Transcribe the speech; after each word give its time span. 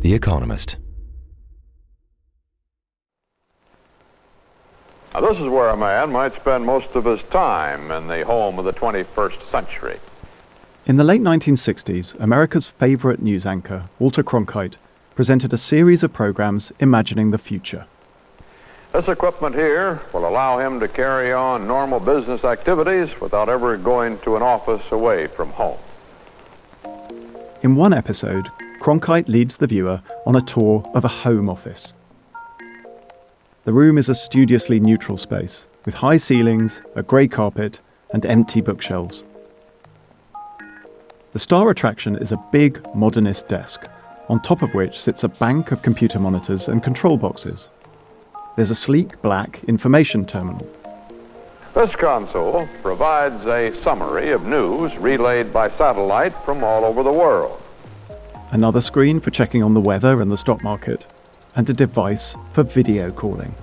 The 0.00 0.14
Economist. 0.14 0.76
Now, 5.12 5.22
this 5.22 5.38
is 5.38 5.48
where 5.48 5.70
a 5.70 5.76
man 5.76 6.12
might 6.12 6.36
spend 6.36 6.64
most 6.64 6.94
of 6.94 7.04
his 7.04 7.20
time 7.24 7.90
in 7.90 8.06
the 8.06 8.24
home 8.24 8.60
of 8.60 8.64
the 8.64 8.72
21st 8.72 9.50
century. 9.50 9.98
In 10.86 10.98
the 10.98 11.04
late 11.04 11.20
1960s, 11.20 12.14
America's 12.20 12.68
favourite 12.68 13.20
news 13.20 13.44
anchor, 13.44 13.88
Walter 13.98 14.22
Cronkite, 14.22 14.76
presented 15.16 15.52
a 15.52 15.58
series 15.58 16.04
of 16.04 16.12
programs 16.12 16.70
imagining 16.78 17.32
the 17.32 17.38
future. 17.38 17.86
This 18.92 19.08
equipment 19.08 19.56
here 19.56 20.00
will 20.12 20.28
allow 20.28 20.60
him 20.60 20.78
to 20.78 20.86
carry 20.86 21.32
on 21.32 21.66
normal 21.66 21.98
business 21.98 22.44
activities 22.44 23.20
without 23.20 23.48
ever 23.48 23.76
going 23.76 24.20
to 24.20 24.36
an 24.36 24.42
office 24.42 24.92
away 24.92 25.26
from 25.26 25.50
home. 25.50 25.78
In 27.62 27.74
one 27.74 27.92
episode, 27.92 28.48
Cronkite 28.80 29.28
leads 29.28 29.56
the 29.56 29.66
viewer 29.66 30.00
on 30.24 30.36
a 30.36 30.40
tour 30.40 30.88
of 30.94 31.04
a 31.04 31.08
home 31.08 31.50
office. 31.50 31.94
The 33.64 33.72
room 33.72 33.98
is 33.98 34.08
a 34.08 34.14
studiously 34.14 34.78
neutral 34.78 35.18
space, 35.18 35.66
with 35.84 35.94
high 35.94 36.16
ceilings, 36.16 36.80
a 36.94 37.02
grey 37.02 37.26
carpet, 37.26 37.80
and 38.10 38.24
empty 38.24 38.60
bookshelves. 38.60 39.24
The 41.32 41.38
star 41.38 41.68
attraction 41.70 42.16
is 42.16 42.30
a 42.30 42.42
big, 42.52 42.80
modernist 42.94 43.48
desk, 43.48 43.84
on 44.28 44.40
top 44.40 44.62
of 44.62 44.72
which 44.74 45.00
sits 45.00 45.24
a 45.24 45.28
bank 45.28 45.72
of 45.72 45.82
computer 45.82 46.20
monitors 46.20 46.68
and 46.68 46.82
control 46.82 47.16
boxes. 47.16 47.68
There's 48.56 48.70
a 48.70 48.76
sleek 48.76 49.20
black 49.22 49.62
information 49.64 50.24
terminal. 50.24 50.66
This 51.74 51.94
console 51.96 52.68
provides 52.82 53.44
a 53.46 53.74
summary 53.82 54.30
of 54.30 54.46
news 54.46 54.96
relayed 54.98 55.52
by 55.52 55.68
satellite 55.70 56.34
from 56.44 56.62
all 56.62 56.84
over 56.84 57.02
the 57.02 57.12
world. 57.12 57.60
Another 58.50 58.80
screen 58.80 59.20
for 59.20 59.30
checking 59.30 59.62
on 59.62 59.74
the 59.74 59.80
weather 59.80 60.22
and 60.22 60.30
the 60.30 60.36
stock 60.36 60.62
market, 60.62 61.06
and 61.54 61.68
a 61.68 61.74
device 61.74 62.34
for 62.52 62.62
video 62.62 63.10
calling. 63.10 63.54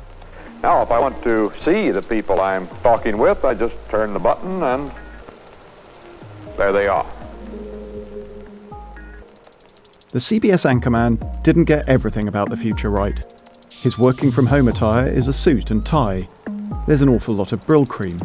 Now, 0.62 0.84
if 0.84 0.92
I 0.92 1.00
want 1.00 1.22
to 1.24 1.52
see 1.64 1.90
the 1.90 2.04
people 2.04 2.40
I'm 2.40 2.68
talking 2.84 3.18
with, 3.18 3.44
I 3.44 3.56
just 3.56 3.76
turn 3.90 4.14
the 4.14 4.20
button 4.20 4.62
and 4.62 4.92
there 6.56 6.72
they 6.72 6.88
are. 6.88 7.06
The 10.12 10.20
CBS 10.20 10.66
anchorman 10.70 11.44
didn't 11.44 11.66
get 11.66 11.90
everything 11.90 12.28
about 12.28 12.52
the 12.52 12.58
future 12.58 12.92
right. 12.92 13.26
His 13.70 13.98
working 13.98 14.32
from 14.32 14.46
home 14.46 14.68
attire 14.68 15.08
is 15.12 15.28
a 15.28 15.34
suit 15.34 15.72
and 15.72 15.84
tie. 15.84 16.28
There's 16.86 17.02
an 17.02 17.10
awful 17.10 17.34
lot 17.34 17.54
of 17.54 17.66
Brylcreem. 17.66 18.24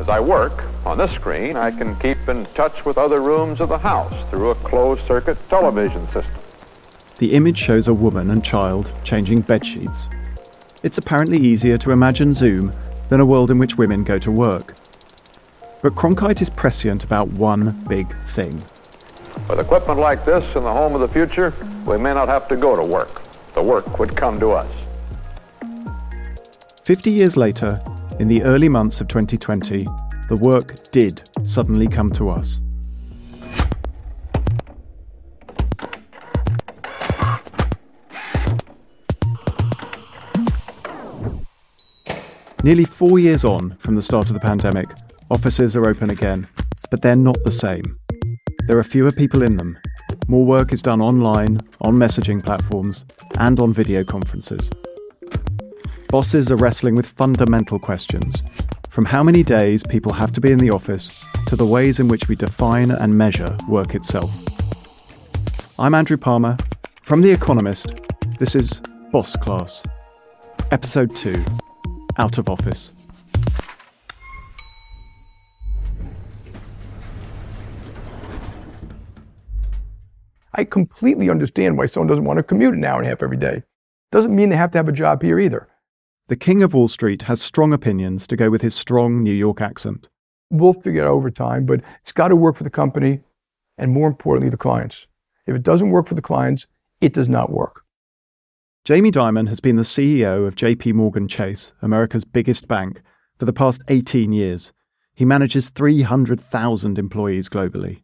As 0.00 0.08
I 0.08 0.18
work 0.18 0.64
on 0.86 0.98
this 0.98 1.12
screen, 1.12 1.56
I 1.56 1.70
can 1.70 1.94
keep 1.96 2.28
in 2.28 2.46
touch 2.46 2.84
with 2.84 2.96
other 2.96 3.20
rooms 3.20 3.60
of 3.60 3.68
the 3.68 3.78
house 3.78 4.28
through 4.30 4.50
a 4.50 4.54
closed 4.56 5.06
circuit 5.06 5.36
television 5.48 6.04
system. 6.06 6.34
The 7.18 7.34
image 7.34 7.58
shows 7.58 7.86
a 7.86 7.94
woman 7.94 8.30
and 8.30 8.42
child 8.42 8.90
changing 9.04 9.42
bed 9.42 9.64
sheets. 9.64 10.08
It's 10.82 10.96
apparently 10.96 11.38
easier 11.38 11.76
to 11.78 11.90
imagine 11.90 12.32
Zoom 12.32 12.72
than 13.08 13.20
a 13.20 13.26
world 13.26 13.50
in 13.50 13.58
which 13.58 13.76
women 13.76 14.04
go 14.04 14.18
to 14.18 14.30
work. 14.30 14.74
But 15.82 15.94
Cronkite 15.94 16.40
is 16.40 16.48
prescient 16.48 17.04
about 17.04 17.28
one 17.28 17.72
big 17.88 18.16
thing. 18.28 18.62
With 19.48 19.60
equipment 19.60 20.00
like 20.00 20.24
this 20.24 20.44
in 20.56 20.64
the 20.64 20.72
home 20.72 20.94
of 20.94 21.00
the 21.00 21.08
future, 21.08 21.52
we 21.84 21.98
may 21.98 22.14
not 22.14 22.28
have 22.28 22.48
to 22.48 22.56
go 22.56 22.74
to 22.74 22.82
work. 22.82 23.20
The 23.54 23.62
work 23.62 23.98
would 23.98 24.16
come 24.16 24.40
to 24.40 24.52
us. 24.52 24.68
50 26.84 27.10
years 27.10 27.36
later, 27.36 27.78
in 28.18 28.28
the 28.28 28.42
early 28.42 28.68
months 28.68 29.00
of 29.00 29.08
2020, 29.08 29.86
the 30.30 30.36
work 30.36 30.92
did 30.92 31.28
suddenly 31.44 31.88
come 31.88 32.08
to 32.08 32.30
us. 32.30 32.60
Nearly 42.62 42.84
four 42.84 43.18
years 43.18 43.44
on 43.44 43.76
from 43.78 43.96
the 43.96 44.02
start 44.02 44.28
of 44.28 44.34
the 44.34 44.38
pandemic, 44.38 44.86
offices 45.32 45.74
are 45.74 45.88
open 45.88 46.10
again, 46.10 46.46
but 46.92 47.02
they're 47.02 47.16
not 47.16 47.42
the 47.42 47.50
same. 47.50 47.98
There 48.68 48.78
are 48.78 48.84
fewer 48.84 49.10
people 49.10 49.42
in 49.42 49.56
them. 49.56 49.78
More 50.28 50.46
work 50.46 50.72
is 50.72 50.80
done 50.80 51.00
online, 51.00 51.58
on 51.80 51.94
messaging 51.94 52.44
platforms, 52.44 53.04
and 53.40 53.58
on 53.58 53.72
video 53.72 54.04
conferences. 54.04 54.70
Bosses 56.08 56.52
are 56.52 56.56
wrestling 56.56 56.94
with 56.94 57.06
fundamental 57.06 57.80
questions 57.80 58.44
from 59.00 59.06
how 59.06 59.22
many 59.22 59.42
days 59.42 59.82
people 59.82 60.12
have 60.12 60.30
to 60.30 60.42
be 60.42 60.52
in 60.52 60.58
the 60.58 60.68
office 60.68 61.10
to 61.46 61.56
the 61.56 61.64
ways 61.64 62.00
in 62.00 62.08
which 62.08 62.28
we 62.28 62.36
define 62.36 62.90
and 62.90 63.16
measure 63.16 63.56
work 63.66 63.94
itself. 63.94 64.30
I'm 65.78 65.94
Andrew 65.94 66.18
Palmer. 66.18 66.58
From 67.00 67.22
The 67.22 67.30
Economist, 67.30 67.86
this 68.38 68.54
is 68.54 68.82
Boss 69.10 69.36
Class, 69.36 69.82
Episode 70.70 71.16
2 71.16 71.42
Out 72.18 72.36
of 72.36 72.50
Office. 72.50 72.92
I 80.52 80.64
completely 80.64 81.30
understand 81.30 81.78
why 81.78 81.86
someone 81.86 82.08
doesn't 82.08 82.26
want 82.26 82.36
to 82.36 82.42
commute 82.42 82.74
an 82.74 82.84
hour 82.84 82.98
and 82.98 83.06
a 83.06 83.08
half 83.08 83.22
every 83.22 83.38
day. 83.38 83.62
Doesn't 84.12 84.36
mean 84.36 84.50
they 84.50 84.56
have 84.56 84.72
to 84.72 84.78
have 84.78 84.90
a 84.90 84.92
job 84.92 85.22
here 85.22 85.40
either. 85.40 85.69
The 86.30 86.36
King 86.36 86.62
of 86.62 86.74
Wall 86.74 86.86
Street 86.86 87.22
has 87.22 87.42
strong 87.42 87.72
opinions 87.72 88.28
to 88.28 88.36
go 88.36 88.50
with 88.50 88.62
his 88.62 88.72
strong 88.72 89.24
New 89.24 89.32
York 89.32 89.60
accent. 89.60 90.08
We'll 90.48 90.74
figure 90.74 91.02
it 91.02 91.06
out 91.06 91.10
over 91.10 91.28
time, 91.28 91.66
but 91.66 91.80
it's 92.02 92.12
got 92.12 92.28
to 92.28 92.36
work 92.36 92.54
for 92.54 92.62
the 92.62 92.70
company 92.70 93.22
and 93.76 93.90
more 93.90 94.06
importantly, 94.06 94.48
the 94.48 94.56
clients. 94.56 95.08
If 95.48 95.56
it 95.56 95.64
doesn't 95.64 95.90
work 95.90 96.06
for 96.06 96.14
the 96.14 96.22
clients, 96.22 96.68
it 97.00 97.12
does 97.12 97.28
not 97.28 97.50
work. 97.50 97.82
Jamie 98.84 99.10
Dimon 99.10 99.48
has 99.48 99.58
been 99.58 99.74
the 99.74 99.82
CEO 99.82 100.46
of 100.46 100.54
JP 100.54 100.94
Morgan 100.94 101.26
Chase, 101.26 101.72
America's 101.82 102.24
biggest 102.24 102.68
bank, 102.68 103.02
for 103.36 103.44
the 103.44 103.52
past 103.52 103.82
18 103.88 104.30
years. 104.30 104.70
He 105.12 105.24
manages 105.24 105.70
300,000 105.70 106.96
employees 106.96 107.48
globally. 107.48 108.02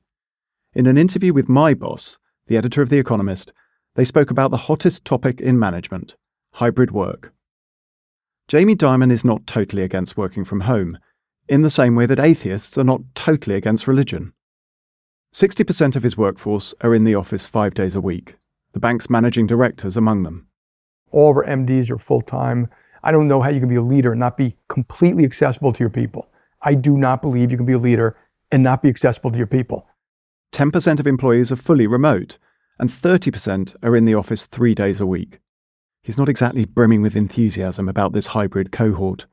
In 0.75 0.88
an 0.88 0.98
interview 0.98 1.32
with 1.32 1.48
my 1.48 1.75
boss, 1.75 2.19
the 2.48 2.56
editor 2.56 2.82
of 2.82 2.88
The 2.88 2.98
Economist, 2.98 3.53
they 3.94 4.04
spoke 4.04 4.32
about 4.32 4.50
the 4.50 4.66
hottest 4.66 5.04
topic 5.04 5.41
in 5.41 5.60
management 5.60 6.16
hybrid 6.54 6.91
work. 6.91 7.32
Jamie 8.48 8.76
Dimon 8.76 9.10
is 9.10 9.24
not 9.24 9.44
totally 9.46 9.82
against 9.82 10.16
working 10.16 10.44
from 10.44 10.60
home, 10.60 10.98
in 11.48 11.62
the 11.62 11.70
same 11.70 11.96
way 11.96 12.06
that 12.06 12.20
atheists 12.20 12.78
are 12.78 12.84
not 12.84 13.00
totally 13.16 13.56
against 13.56 13.88
religion. 13.88 14.32
60% 15.34 15.96
of 15.96 16.04
his 16.04 16.16
workforce 16.16 16.72
are 16.80 16.94
in 16.94 17.02
the 17.02 17.14
office 17.16 17.44
five 17.44 17.74
days 17.74 17.96
a 17.96 18.00
week, 18.00 18.36
the 18.72 18.78
bank's 18.78 19.10
managing 19.10 19.48
directors 19.48 19.96
among 19.96 20.22
them. 20.22 20.46
All 21.10 21.30
of 21.30 21.36
our 21.36 21.44
MDs 21.44 21.90
are 21.90 21.98
full 21.98 22.22
time. 22.22 22.68
I 23.02 23.10
don't 23.10 23.26
know 23.26 23.40
how 23.40 23.50
you 23.50 23.58
can 23.58 23.68
be 23.68 23.76
a 23.76 23.82
leader 23.82 24.12
and 24.12 24.20
not 24.20 24.36
be 24.36 24.56
completely 24.68 25.24
accessible 25.24 25.72
to 25.72 25.80
your 25.80 25.90
people. 25.90 26.28
I 26.62 26.74
do 26.74 26.96
not 26.96 27.22
believe 27.22 27.50
you 27.50 27.56
can 27.56 27.66
be 27.66 27.72
a 27.72 27.78
leader 27.78 28.16
and 28.52 28.62
not 28.62 28.80
be 28.80 28.88
accessible 28.88 29.32
to 29.32 29.38
your 29.38 29.46
people. 29.48 29.86
10% 30.52 31.00
of 31.00 31.06
employees 31.06 31.50
are 31.50 31.56
fully 31.56 31.88
remote, 31.88 32.38
and 32.78 32.90
30% 32.90 33.74
are 33.82 33.96
in 33.96 34.04
the 34.04 34.14
office 34.14 34.46
three 34.46 34.74
days 34.74 35.00
a 35.00 35.06
week. 35.06 35.40
He's 36.06 36.16
not 36.16 36.28
exactly 36.28 36.64
brimming 36.64 37.02
with 37.02 37.16
enthusiasm 37.16 37.88
about 37.88 38.12
this 38.12 38.28
hybrid 38.28 38.70
cohort. 38.70 39.26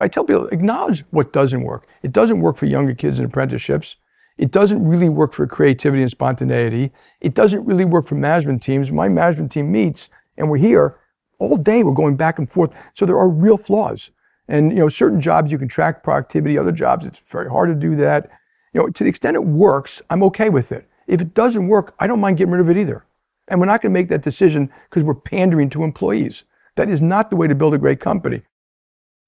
I 0.00 0.08
tell 0.08 0.24
people 0.24 0.48
acknowledge 0.48 1.04
what 1.10 1.32
doesn't 1.32 1.62
work. 1.62 1.86
It 2.02 2.10
doesn't 2.10 2.40
work 2.40 2.56
for 2.56 2.66
younger 2.66 2.94
kids 2.94 3.20
in 3.20 3.26
apprenticeships. 3.26 3.94
It 4.36 4.50
doesn't 4.50 4.84
really 4.84 5.08
work 5.08 5.32
for 5.32 5.46
creativity 5.46 6.02
and 6.02 6.10
spontaneity. 6.10 6.90
It 7.20 7.34
doesn't 7.34 7.64
really 7.64 7.84
work 7.84 8.06
for 8.06 8.16
management 8.16 8.60
teams. 8.60 8.90
My 8.90 9.08
management 9.08 9.52
team 9.52 9.70
meets 9.70 10.10
and 10.36 10.50
we're 10.50 10.56
here 10.56 10.98
all 11.38 11.56
day. 11.56 11.84
We're 11.84 11.92
going 11.92 12.16
back 12.16 12.40
and 12.40 12.50
forth. 12.50 12.74
So 12.94 13.06
there 13.06 13.16
are 13.16 13.28
real 13.28 13.56
flaws. 13.56 14.10
And 14.48 14.72
you 14.72 14.78
know, 14.78 14.88
certain 14.88 15.20
jobs 15.20 15.52
you 15.52 15.58
can 15.58 15.68
track 15.68 16.02
productivity, 16.02 16.58
other 16.58 16.72
jobs 16.72 17.06
it's 17.06 17.20
very 17.20 17.48
hard 17.48 17.68
to 17.68 17.74
do 17.76 17.94
that. 17.96 18.30
You 18.74 18.80
know, 18.80 18.88
to 18.88 19.04
the 19.04 19.08
extent 19.08 19.36
it 19.36 19.44
works, 19.44 20.02
I'm 20.10 20.24
okay 20.24 20.48
with 20.48 20.72
it. 20.72 20.88
If 21.06 21.20
it 21.20 21.34
doesn't 21.34 21.68
work, 21.68 21.94
I 22.00 22.08
don't 22.08 22.20
mind 22.20 22.36
getting 22.36 22.50
rid 22.50 22.60
of 22.60 22.68
it 22.68 22.76
either. 22.76 23.04
And 23.50 23.60
we're 23.60 23.66
not 23.66 23.82
going 23.82 23.92
to 23.92 23.98
make 23.98 24.08
that 24.08 24.22
decision 24.22 24.70
because 24.88 25.04
we're 25.04 25.14
pandering 25.14 25.68
to 25.70 25.84
employees. 25.84 26.44
That 26.76 26.88
is 26.88 27.02
not 27.02 27.28
the 27.28 27.36
way 27.36 27.48
to 27.48 27.54
build 27.54 27.74
a 27.74 27.78
great 27.78 28.00
company. 28.00 28.42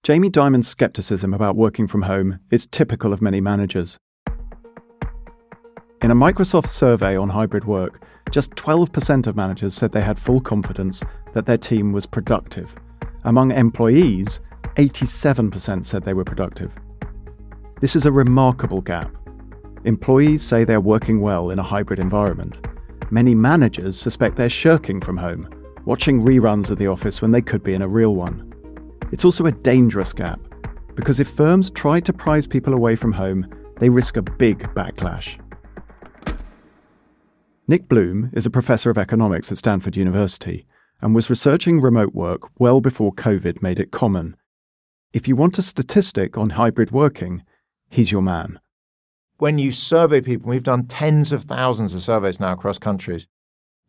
Jamie 0.05 0.31
Dimon's 0.31 0.69
skepticism 0.69 1.35
about 1.35 1.57
working 1.57 1.87
from 1.87 2.03
home 2.03 2.39
is 2.51 2.67
typical 2.67 3.13
of 3.13 3.21
many 3.21 3.41
managers. 3.41 3.99
In 6.03 6.11
a 6.11 6.17
Microsoft 6.17 6.69
survey 6.69 7.17
on 7.17 7.29
hybrid 7.29 7.65
work, 7.65 8.03
just 8.31 8.53
12% 8.53 9.27
of 9.27 9.37
managers 9.37 9.75
said 9.75 9.93
they 9.93 10.01
had 10.01 10.19
full 10.19 10.41
confidence 10.41 11.03
that 11.35 11.47
their 11.47 11.59
team 11.59 11.93
was 11.93 12.07
productive. 12.07 12.75
Among 13.25 13.53
employees, 13.53 14.41
87% 14.77 15.85
said 15.85 16.03
they 16.03 16.15
were 16.15 16.25
productive. 16.25 16.73
This 17.81 17.95
is 17.95 18.07
a 18.07 18.13
remarkable 18.13 18.81
gap. 18.81 19.15
Employees 19.85 20.43
say 20.43 20.65
they're 20.65 20.81
working 20.81 21.21
well 21.21 21.51
in 21.51 21.59
a 21.59 21.63
hybrid 21.63 21.99
environment. 21.99 22.59
Many 23.13 23.35
managers 23.35 24.01
suspect 24.01 24.37
they're 24.37 24.49
shirking 24.49 24.99
from 24.99 25.19
home, 25.19 25.47
watching 25.85 26.25
reruns 26.25 26.71
of 26.71 26.79
the 26.79 26.87
office 26.87 27.21
when 27.21 27.31
they 27.31 27.43
could 27.43 27.63
be 27.63 27.75
in 27.75 27.83
a 27.83 27.87
real 27.87 28.15
one. 28.15 28.51
It's 29.13 29.27
also 29.27 29.45
a 29.45 29.53
dangerous 29.53 30.15
gap, 30.15 30.41
because 30.95 31.21
if 31.21 31.29
firms 31.29 31.69
try 31.69 32.01
to 32.01 32.13
prize 32.15 32.47
people 32.47 32.73
away 32.73 32.97
from 32.97 33.13
home, 33.13 33.47
they 33.81 33.91
risk 33.91 34.17
a 34.17 34.23
big 34.23 34.61
backlash. 34.75 35.39
Nick 37.69 37.87
Bloom 37.87 38.31
is 38.33 38.47
a 38.47 38.51
professor 38.51 38.89
of 38.89 38.97
economics 38.97 39.53
at 39.53 39.59
Stanford 39.59 39.95
University 39.95 40.67
and 41.03 41.15
was 41.15 41.29
researching 41.29 41.83
remote 41.83 42.15
work 42.15 42.49
well 42.59 42.81
before 42.81 43.13
COVID 43.13 43.61
made 43.61 43.79
it 43.79 43.91
common. 43.91 44.37
If 45.13 45.29
you 45.29 45.37
want 45.37 45.59
a 45.59 45.63
statistic 45.63 46.39
on 46.39 46.49
hybrid 46.49 46.93
working, 46.93 47.43
he's 47.91 48.11
your 48.11 48.23
man. 48.23 48.59
When 49.43 49.59
you 49.59 49.73
survey 49.73 50.21
people, 50.21 50.51
we've 50.51 50.63
done 50.63 50.87
tens 50.87 51.33
of 51.33 51.43
thousands 51.43 51.95
of 51.95 52.03
surveys 52.03 52.39
now 52.39 52.53
across 52.53 52.79
countries, 52.79 53.27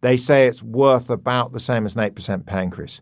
they 0.02 0.18
say 0.18 0.48
it's 0.48 0.64
worth 0.64 1.12
about 1.12 1.52
the 1.52 1.60
same 1.60 1.86
as 1.86 1.96
an 1.96 2.02
8% 2.02 2.48
pay 2.48 2.64
increase. 2.64 3.02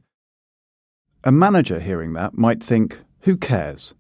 A 1.24 1.31
manager 1.31 1.80
hearing 1.80 2.12
that 2.12 2.38
might 2.38 2.62
think, 2.62 3.00
who 3.21 3.38
cares? 3.38 3.94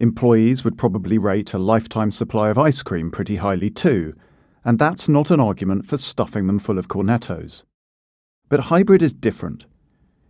Employees 0.00 0.64
would 0.64 0.76
probably 0.76 1.16
rate 1.16 1.54
a 1.54 1.60
lifetime 1.60 2.10
supply 2.10 2.48
of 2.48 2.58
ice 2.58 2.82
cream 2.82 3.08
pretty 3.08 3.36
highly 3.36 3.70
too, 3.70 4.16
and 4.64 4.80
that's 4.80 5.08
not 5.08 5.30
an 5.30 5.38
argument 5.38 5.86
for 5.86 5.96
stuffing 5.96 6.48
them 6.48 6.58
full 6.58 6.80
of 6.80 6.88
cornettos. 6.88 7.62
But 8.48 8.62
hybrid 8.62 9.02
is 9.02 9.12
different. 9.12 9.66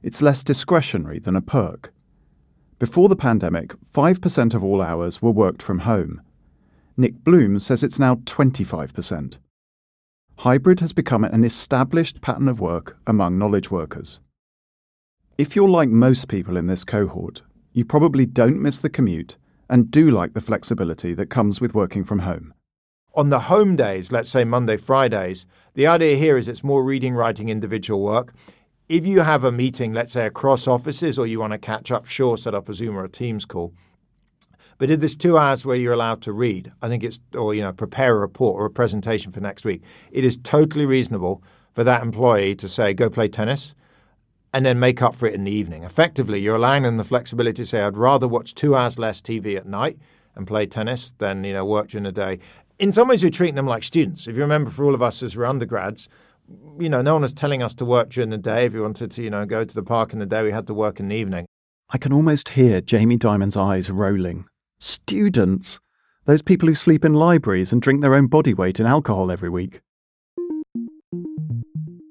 It's 0.02 0.20
less 0.20 0.44
discretionary 0.44 1.20
than 1.20 1.36
a 1.36 1.40
perk. 1.40 1.90
Before 2.78 3.08
the 3.08 3.16
pandemic, 3.16 3.72
5% 3.82 4.52
of 4.52 4.62
all 4.62 4.82
hours 4.82 5.22
were 5.22 5.32
worked 5.32 5.62
from 5.62 5.78
home. 5.78 6.20
Nick 6.96 7.24
Bloom 7.24 7.58
says 7.58 7.82
it's 7.82 7.98
now 7.98 8.16
25%. 8.16 9.38
Hybrid 10.38 10.80
has 10.80 10.92
become 10.92 11.24
an 11.24 11.44
established 11.44 12.20
pattern 12.20 12.48
of 12.48 12.60
work 12.60 12.98
among 13.06 13.38
knowledge 13.38 13.70
workers. 13.70 14.20
If 15.38 15.56
you're 15.56 15.68
like 15.68 15.88
most 15.88 16.28
people 16.28 16.56
in 16.56 16.66
this 16.66 16.84
cohort, 16.84 17.42
you 17.72 17.84
probably 17.84 18.26
don't 18.26 18.60
miss 18.60 18.78
the 18.78 18.90
commute 18.90 19.36
and 19.70 19.90
do 19.90 20.10
like 20.10 20.34
the 20.34 20.40
flexibility 20.40 21.14
that 21.14 21.30
comes 21.30 21.60
with 21.60 21.74
working 21.74 22.04
from 22.04 22.20
home. 22.20 22.52
On 23.14 23.30
the 23.30 23.40
home 23.40 23.76
days, 23.76 24.12
let's 24.12 24.30
say 24.30 24.44
Monday, 24.44 24.76
Fridays, 24.76 25.46
the 25.74 25.86
idea 25.86 26.16
here 26.16 26.36
is 26.36 26.48
it's 26.48 26.64
more 26.64 26.84
reading, 26.84 27.14
writing, 27.14 27.48
individual 27.48 28.02
work. 28.02 28.34
If 28.88 29.06
you 29.06 29.20
have 29.20 29.44
a 29.44 29.52
meeting, 29.52 29.94
let's 29.94 30.12
say 30.12 30.26
across 30.26 30.66
offices, 30.66 31.18
or 31.18 31.26
you 31.26 31.40
want 31.40 31.52
to 31.52 31.58
catch 31.58 31.90
up, 31.90 32.06
sure, 32.06 32.36
set 32.36 32.54
up 32.54 32.68
a 32.68 32.74
Zoom 32.74 32.96
or 32.96 33.04
a 33.04 33.08
Teams 33.08 33.46
call. 33.46 33.72
But 34.82 34.90
if 34.90 34.98
there's 34.98 35.14
two 35.14 35.38
hours 35.38 35.64
where 35.64 35.76
you're 35.76 35.92
allowed 35.92 36.22
to 36.22 36.32
read, 36.32 36.72
I 36.82 36.88
think 36.88 37.04
it's, 37.04 37.20
or, 37.38 37.54
you 37.54 37.62
know, 37.62 37.72
prepare 37.72 38.16
a 38.16 38.18
report 38.18 38.60
or 38.60 38.64
a 38.64 38.70
presentation 38.70 39.30
for 39.30 39.38
next 39.38 39.64
week, 39.64 39.80
it 40.10 40.24
is 40.24 40.36
totally 40.38 40.86
reasonable 40.86 41.40
for 41.72 41.84
that 41.84 42.02
employee 42.02 42.56
to 42.56 42.68
say, 42.68 42.92
go 42.92 43.08
play 43.08 43.28
tennis 43.28 43.76
and 44.52 44.66
then 44.66 44.80
make 44.80 45.00
up 45.00 45.14
for 45.14 45.28
it 45.28 45.34
in 45.34 45.44
the 45.44 45.52
evening. 45.52 45.84
Effectively, 45.84 46.40
you're 46.40 46.56
allowing 46.56 46.82
them 46.82 46.96
the 46.96 47.04
flexibility 47.04 47.62
to 47.62 47.64
say, 47.64 47.80
I'd 47.80 47.96
rather 47.96 48.26
watch 48.26 48.56
two 48.56 48.74
hours 48.74 48.98
less 48.98 49.20
TV 49.20 49.56
at 49.56 49.66
night 49.66 50.00
and 50.34 50.48
play 50.48 50.66
tennis 50.66 51.14
than 51.18 51.44
you 51.44 51.52
know 51.52 51.64
work 51.64 51.86
during 51.86 52.02
the 52.02 52.10
day. 52.10 52.40
In 52.80 52.92
some 52.92 53.06
ways, 53.06 53.22
you're 53.22 53.30
treating 53.30 53.54
them 53.54 53.68
like 53.68 53.84
students. 53.84 54.26
If 54.26 54.34
you 54.34 54.42
remember, 54.42 54.68
for 54.68 54.84
all 54.84 54.96
of 54.96 55.02
us 55.02 55.22
as 55.22 55.36
we're 55.36 55.44
undergrads, 55.44 56.08
you 56.80 56.88
know, 56.88 57.02
no 57.02 57.12
one 57.12 57.22
was 57.22 57.32
telling 57.32 57.62
us 57.62 57.72
to 57.74 57.84
work 57.84 58.08
during 58.10 58.30
the 58.30 58.36
day. 58.36 58.66
If 58.66 58.74
you 58.74 58.82
wanted 58.82 59.12
to, 59.12 59.22
you 59.22 59.30
know, 59.30 59.46
go 59.46 59.64
to 59.64 59.74
the 59.76 59.84
park 59.84 60.12
in 60.12 60.18
the 60.18 60.26
day, 60.26 60.42
we 60.42 60.50
had 60.50 60.66
to 60.66 60.74
work 60.74 60.98
in 60.98 61.06
the 61.06 61.14
evening. 61.14 61.46
I 61.90 61.98
can 61.98 62.12
almost 62.12 62.48
hear 62.48 62.80
Jamie 62.80 63.16
Dimon's 63.16 63.56
eyes 63.56 63.88
rolling. 63.88 64.44
Students? 64.84 65.78
Those 66.24 66.42
people 66.42 66.68
who 66.68 66.74
sleep 66.74 67.04
in 67.04 67.14
libraries 67.14 67.70
and 67.70 67.80
drink 67.80 68.02
their 68.02 68.16
own 68.16 68.26
body 68.26 68.52
weight 68.52 68.80
in 68.80 68.86
alcohol 68.86 69.30
every 69.30 69.48
week. 69.48 69.80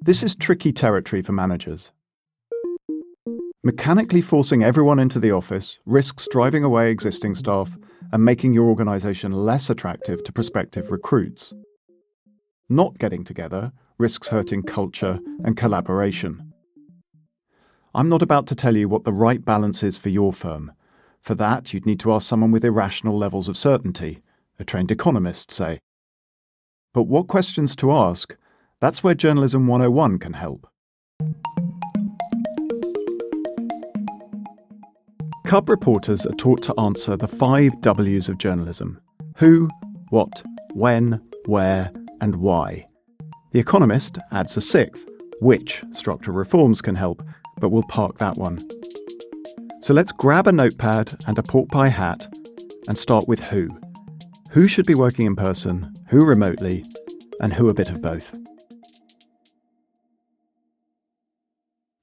This 0.02 0.24
is 0.24 0.38
tricky 0.38 0.72
territory 0.72 1.22
for 1.22 1.34
managers. 1.34 1.92
Mechanically 3.62 4.22
forcing 4.22 4.64
everyone 4.64 5.00
into 5.00 5.20
the 5.20 5.34
office 5.34 5.80
risks 5.86 6.30
driving 6.32 6.64
away 6.64 6.90
existing 6.90 7.36
staff 7.36 7.76
and 8.14 8.24
making 8.24 8.54
your 8.54 8.70
organisation 8.70 9.34
less 9.34 9.70
attractive 9.70 10.24
to 10.24 10.32
prospective 10.32 10.92
recruits. 10.92 11.54
Not 12.70 12.98
getting 13.00 13.26
together 13.26 13.74
risks 13.98 14.30
hurting 14.30 14.64
culture 14.64 15.20
and 15.44 15.58
collaboration. 15.58 16.54
I'm 17.94 18.08
not 18.08 18.22
about 18.22 18.48
to 18.48 18.56
tell 18.56 18.78
you 18.78 18.88
what 18.88 19.04
the 19.04 19.12
right 19.12 19.44
balance 19.44 19.84
is 19.84 19.98
for 19.98 20.08
your 20.08 20.32
firm. 20.32 20.72
For 21.22 21.36
that, 21.36 21.74
you'd 21.74 21.86
need 21.86 22.00
to 22.02 22.12
ask 22.12 22.28
someone 22.28 22.52
with 22.52 22.66
irrational 22.66 23.18
levels 23.18 23.48
of 23.48 23.56
certainty, 23.56 24.22
a 24.60 24.64
trained 24.64 24.92
economist, 24.92 25.52
say. 25.52 25.80
But 26.94 27.04
what 27.04 27.28
questions 27.28 27.76
to 27.78 27.92
ask? 27.92 28.36
That's 28.80 29.04
where 29.04 29.14
Journalism 29.14 29.68
101 29.68 30.18
can 30.18 30.34
help. 30.34 30.68
Cub 35.46 35.70
reporters 35.70 36.26
are 36.26 36.34
taught 36.34 36.64
to 36.64 36.80
answer 36.80 37.16
the 37.16 37.28
five 37.28 37.80
W's 37.82 38.28
of 38.28 38.38
journalism 38.38 39.00
who, 39.36 39.70
what, 40.10 40.42
when, 40.74 41.22
where, 41.46 41.92
and 42.22 42.38
why. 42.38 42.88
The 43.52 43.60
Economist 43.60 44.18
adds 44.32 44.56
a 44.58 44.62
sixth, 44.62 45.06
which 45.40 45.84
structural 45.92 46.38
reforms 46.38 46.82
can 46.82 46.96
help, 46.96 47.22
but 47.60 47.70
we'll 47.70 47.84
park 47.84 48.18
that 48.20 48.38
one. 48.38 48.60
So 49.82 49.96
let's 49.96 50.12
grab 50.12 50.48
a 50.48 50.52
notepad 50.52 51.16
and 51.26 51.40
a 51.40 51.44
pork 51.44 51.70
pie 51.70 51.90
hat 51.90 52.28
and 52.88 52.96
start 52.96 53.28
with 53.28 53.40
who. 53.40 53.68
Who 54.52 54.68
should 54.68 54.86
be 54.86 54.94
working 54.94 55.26
in 55.26 55.36
person, 55.36 55.92
who 56.08 56.20
remotely, 56.20 56.86
and 57.40 57.52
who 57.52 57.68
a 57.68 57.74
bit 57.74 57.90
of 57.90 58.00
both. 58.00 58.38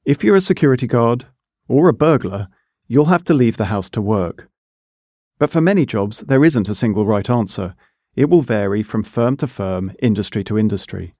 If 0.04 0.24
you're 0.24 0.34
a 0.34 0.40
security 0.40 0.88
guard 0.88 1.26
or 1.68 1.88
a 1.88 1.92
burglar, 1.92 2.48
you'll 2.88 3.04
have 3.04 3.24
to 3.24 3.34
leave 3.34 3.58
the 3.58 3.66
house 3.66 3.88
to 3.90 4.02
work. 4.02 4.48
But 5.38 5.50
for 5.50 5.60
many 5.60 5.86
jobs, 5.86 6.20
there 6.20 6.44
isn't 6.44 6.68
a 6.68 6.74
single 6.74 7.06
right 7.06 7.30
answer. 7.30 7.76
It 8.16 8.28
will 8.28 8.42
vary 8.42 8.82
from 8.82 9.04
firm 9.04 9.36
to 9.36 9.46
firm, 9.46 9.92
industry 10.02 10.42
to 10.44 10.58
industry. 10.58 11.14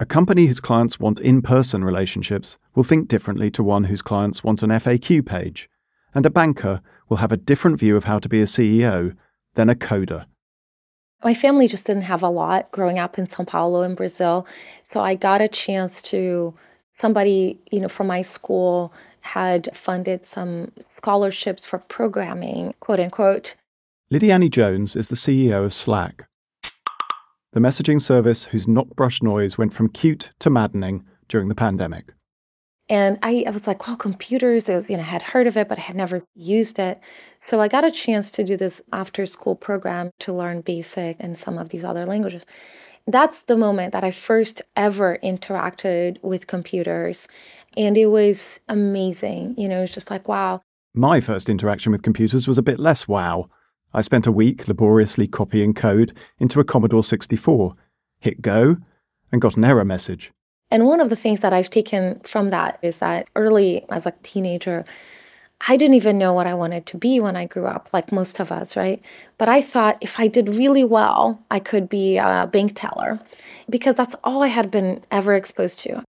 A 0.00 0.06
company 0.06 0.46
whose 0.46 0.60
clients 0.60 1.00
want 1.00 1.18
in 1.18 1.42
person 1.42 1.82
relationships 1.82 2.56
will 2.76 2.84
think 2.84 3.08
differently 3.08 3.50
to 3.50 3.64
one 3.64 3.84
whose 3.84 4.00
clients 4.00 4.44
want 4.44 4.62
an 4.62 4.70
FAQ 4.70 5.26
page, 5.26 5.68
and 6.14 6.24
a 6.24 6.30
banker 6.30 6.80
will 7.08 7.16
have 7.16 7.32
a 7.32 7.36
different 7.36 7.80
view 7.80 7.96
of 7.96 8.04
how 8.04 8.20
to 8.20 8.28
be 8.28 8.40
a 8.40 8.44
CEO 8.44 9.16
than 9.54 9.68
a 9.68 9.74
coder. 9.74 10.26
My 11.24 11.34
family 11.34 11.66
just 11.66 11.84
didn't 11.84 12.02
have 12.02 12.22
a 12.22 12.28
lot 12.28 12.70
growing 12.70 13.00
up 13.00 13.18
in 13.18 13.28
Sao 13.28 13.42
Paulo 13.42 13.82
in 13.82 13.96
Brazil, 13.96 14.46
so 14.84 15.00
I 15.00 15.16
got 15.16 15.40
a 15.40 15.48
chance 15.48 16.00
to 16.02 16.54
somebody, 16.92 17.58
you 17.72 17.80
know, 17.80 17.88
from 17.88 18.06
my 18.06 18.22
school 18.22 18.92
had 19.22 19.68
funded 19.74 20.24
some 20.24 20.70
scholarships 20.78 21.66
for 21.66 21.78
programming, 21.78 22.72
quote 22.78 23.00
unquote. 23.00 23.56
Lidiane 24.12 24.48
Jones 24.48 24.94
is 24.94 25.08
the 25.08 25.16
CEO 25.16 25.64
of 25.64 25.74
Slack, 25.74 26.27
the 27.52 27.60
messaging 27.60 28.00
service 28.00 28.44
whose 28.44 28.68
knockbrush 28.68 29.22
noise 29.22 29.56
went 29.56 29.72
from 29.72 29.88
cute 29.88 30.30
to 30.40 30.50
maddening 30.50 31.04
during 31.28 31.48
the 31.48 31.54
pandemic. 31.54 32.14
And 32.90 33.18
I, 33.22 33.44
I 33.46 33.50
was 33.50 33.66
like, 33.66 33.86
well, 33.86 33.96
computers, 33.96 34.68
was, 34.68 34.88
you 34.88 34.96
know, 34.96 35.02
I 35.02 35.06
had 35.06 35.22
heard 35.22 35.46
of 35.46 35.56
it, 35.56 35.68
but 35.68 35.78
I 35.78 35.82
had 35.82 35.96
never 35.96 36.22
used 36.34 36.78
it. 36.78 37.00
So 37.38 37.60
I 37.60 37.68
got 37.68 37.84
a 37.84 37.90
chance 37.90 38.30
to 38.32 38.44
do 38.44 38.56
this 38.56 38.80
after 38.92 39.26
school 39.26 39.54
program 39.54 40.10
to 40.20 40.32
learn 40.32 40.62
basic 40.62 41.16
and 41.20 41.36
some 41.36 41.58
of 41.58 41.68
these 41.68 41.84
other 41.84 42.06
languages. 42.06 42.46
That's 43.06 43.42
the 43.42 43.56
moment 43.56 43.92
that 43.92 44.04
I 44.04 44.10
first 44.10 44.62
ever 44.76 45.18
interacted 45.22 46.22
with 46.22 46.46
computers 46.46 47.28
and 47.76 47.96
it 47.96 48.06
was 48.06 48.60
amazing. 48.68 49.54
You 49.58 49.68
know, 49.68 49.78
it 49.78 49.82
was 49.82 49.90
just 49.90 50.10
like, 50.10 50.28
wow. 50.28 50.62
My 50.94 51.20
first 51.20 51.48
interaction 51.48 51.92
with 51.92 52.02
computers 52.02 52.48
was 52.48 52.58
a 52.58 52.62
bit 52.62 52.78
less 52.78 53.06
wow. 53.06 53.48
I 53.94 54.02
spent 54.02 54.26
a 54.26 54.32
week 54.32 54.68
laboriously 54.68 55.26
copying 55.26 55.74
code 55.74 56.12
into 56.38 56.60
a 56.60 56.64
Commodore 56.64 57.02
64, 57.02 57.74
hit 58.20 58.42
go, 58.42 58.76
and 59.32 59.40
got 59.40 59.56
an 59.56 59.64
error 59.64 59.84
message. 59.84 60.30
And 60.70 60.84
one 60.84 61.00
of 61.00 61.08
the 61.08 61.16
things 61.16 61.40
that 61.40 61.52
I've 61.52 61.70
taken 61.70 62.20
from 62.20 62.50
that 62.50 62.78
is 62.82 62.98
that 62.98 63.28
early 63.34 63.86
as 63.88 64.04
a 64.04 64.12
teenager, 64.22 64.84
I 65.66 65.76
didn't 65.76 65.94
even 65.94 66.18
know 66.18 66.32
what 66.34 66.46
I 66.46 66.54
wanted 66.54 66.86
to 66.86 66.98
be 66.98 67.18
when 67.20 67.36
I 67.36 67.46
grew 67.46 67.66
up, 67.66 67.88
like 67.92 68.12
most 68.12 68.38
of 68.38 68.52
us, 68.52 68.76
right? 68.76 69.02
But 69.38 69.48
I 69.48 69.62
thought 69.62 69.98
if 70.00 70.20
I 70.20 70.28
did 70.28 70.54
really 70.54 70.84
well, 70.84 71.42
I 71.50 71.58
could 71.58 71.88
be 71.88 72.18
a 72.18 72.48
bank 72.52 72.72
teller 72.74 73.18
because 73.68 73.94
that's 73.94 74.14
all 74.22 74.42
I 74.42 74.48
had 74.48 74.70
been 74.70 75.02
ever 75.10 75.34
exposed 75.34 75.80
to. 75.80 76.04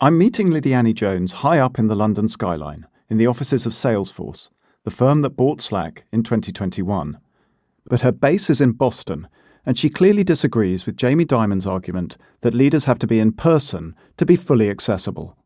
I'm 0.00 0.18
meeting 0.18 0.50
Lidiane 0.50 0.94
Jones 0.94 1.32
high 1.32 1.58
up 1.58 1.78
in 1.78 1.88
the 1.88 1.96
London 1.96 2.28
skyline, 2.28 2.86
in 3.08 3.18
the 3.18 3.26
offices 3.26 3.66
of 3.66 3.72
Salesforce, 3.72 4.50
the 4.84 4.90
firm 4.90 5.22
that 5.22 5.30
bought 5.30 5.60
Slack 5.60 6.04
in 6.12 6.22
2021. 6.22 7.18
But 7.86 8.00
her 8.00 8.12
base 8.12 8.48
is 8.50 8.60
in 8.60 8.72
Boston, 8.72 9.28
and 9.66 9.78
she 9.78 9.90
clearly 9.90 10.24
disagrees 10.24 10.86
with 10.86 10.96
Jamie 10.96 11.24
Dimon's 11.24 11.66
argument 11.66 12.16
that 12.40 12.54
leaders 12.54 12.84
have 12.86 12.98
to 13.00 13.06
be 13.06 13.18
in 13.18 13.32
person 13.32 13.94
to 14.16 14.24
be 14.24 14.36
fully 14.36 14.70
accessible. 14.70 15.36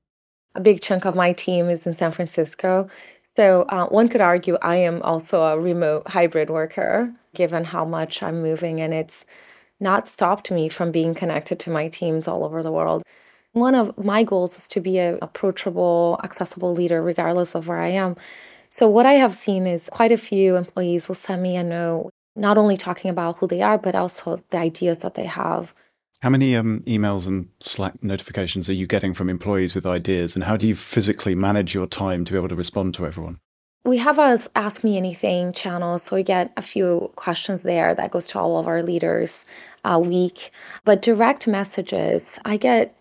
A 0.54 0.60
big 0.60 0.80
chunk 0.80 1.04
of 1.04 1.16
my 1.16 1.32
team 1.32 1.68
is 1.68 1.86
in 1.86 1.94
San 1.94 2.12
Francisco. 2.12 2.88
So 3.36 3.62
uh, 3.62 3.86
one 3.86 4.08
could 4.08 4.20
argue 4.20 4.56
I 4.62 4.76
am 4.76 5.02
also 5.02 5.42
a 5.42 5.58
remote 5.58 6.06
hybrid 6.08 6.50
worker, 6.50 7.12
given 7.34 7.64
how 7.64 7.84
much 7.84 8.22
I'm 8.22 8.40
moving, 8.40 8.80
and 8.80 8.94
it's 8.94 9.26
not 9.80 10.08
stopped 10.08 10.52
me 10.52 10.68
from 10.68 10.92
being 10.92 11.14
connected 11.14 11.58
to 11.60 11.70
my 11.70 11.88
teams 11.88 12.28
all 12.28 12.44
over 12.44 12.62
the 12.62 12.70
world. 12.70 13.02
One 13.52 13.74
of 13.74 13.96
my 13.98 14.22
goals 14.22 14.56
is 14.56 14.68
to 14.68 14.80
be 14.80 14.98
an 14.98 15.18
approachable, 15.20 16.20
accessible 16.22 16.72
leader, 16.72 17.02
regardless 17.02 17.56
of 17.56 17.66
where 17.66 17.78
I 17.78 17.88
am. 17.88 18.16
So, 18.74 18.88
what 18.88 19.06
I 19.06 19.12
have 19.12 19.36
seen 19.36 19.68
is 19.68 19.88
quite 19.92 20.10
a 20.10 20.16
few 20.16 20.56
employees 20.56 21.06
will 21.06 21.14
send 21.14 21.40
me 21.40 21.54
a 21.54 21.62
note, 21.62 22.10
not 22.34 22.58
only 22.58 22.76
talking 22.76 23.08
about 23.08 23.38
who 23.38 23.46
they 23.46 23.62
are, 23.62 23.78
but 23.78 23.94
also 23.94 24.42
the 24.50 24.58
ideas 24.58 24.98
that 24.98 25.14
they 25.14 25.26
have. 25.26 25.72
How 26.22 26.30
many 26.30 26.56
um, 26.56 26.80
emails 26.80 27.28
and 27.28 27.48
Slack 27.60 28.02
notifications 28.02 28.68
are 28.68 28.72
you 28.72 28.88
getting 28.88 29.14
from 29.14 29.30
employees 29.30 29.76
with 29.76 29.86
ideas, 29.86 30.34
and 30.34 30.42
how 30.42 30.56
do 30.56 30.66
you 30.66 30.74
physically 30.74 31.36
manage 31.36 31.72
your 31.72 31.86
time 31.86 32.24
to 32.24 32.32
be 32.32 32.36
able 32.36 32.48
to 32.48 32.56
respond 32.56 32.94
to 32.94 33.06
everyone? 33.06 33.38
We 33.84 33.98
have 33.98 34.18
a 34.18 34.40
Ask 34.56 34.82
Me 34.82 34.96
Anything 34.96 35.52
channel, 35.52 35.96
so 35.98 36.16
we 36.16 36.24
get 36.24 36.52
a 36.56 36.62
few 36.62 37.12
questions 37.14 37.62
there 37.62 37.94
that 37.94 38.10
goes 38.10 38.26
to 38.28 38.40
all 38.40 38.58
of 38.58 38.66
our 38.66 38.82
leaders 38.82 39.44
a 39.84 40.00
week. 40.00 40.50
But 40.84 41.00
direct 41.00 41.46
messages, 41.46 42.40
I 42.44 42.56
get 42.56 42.92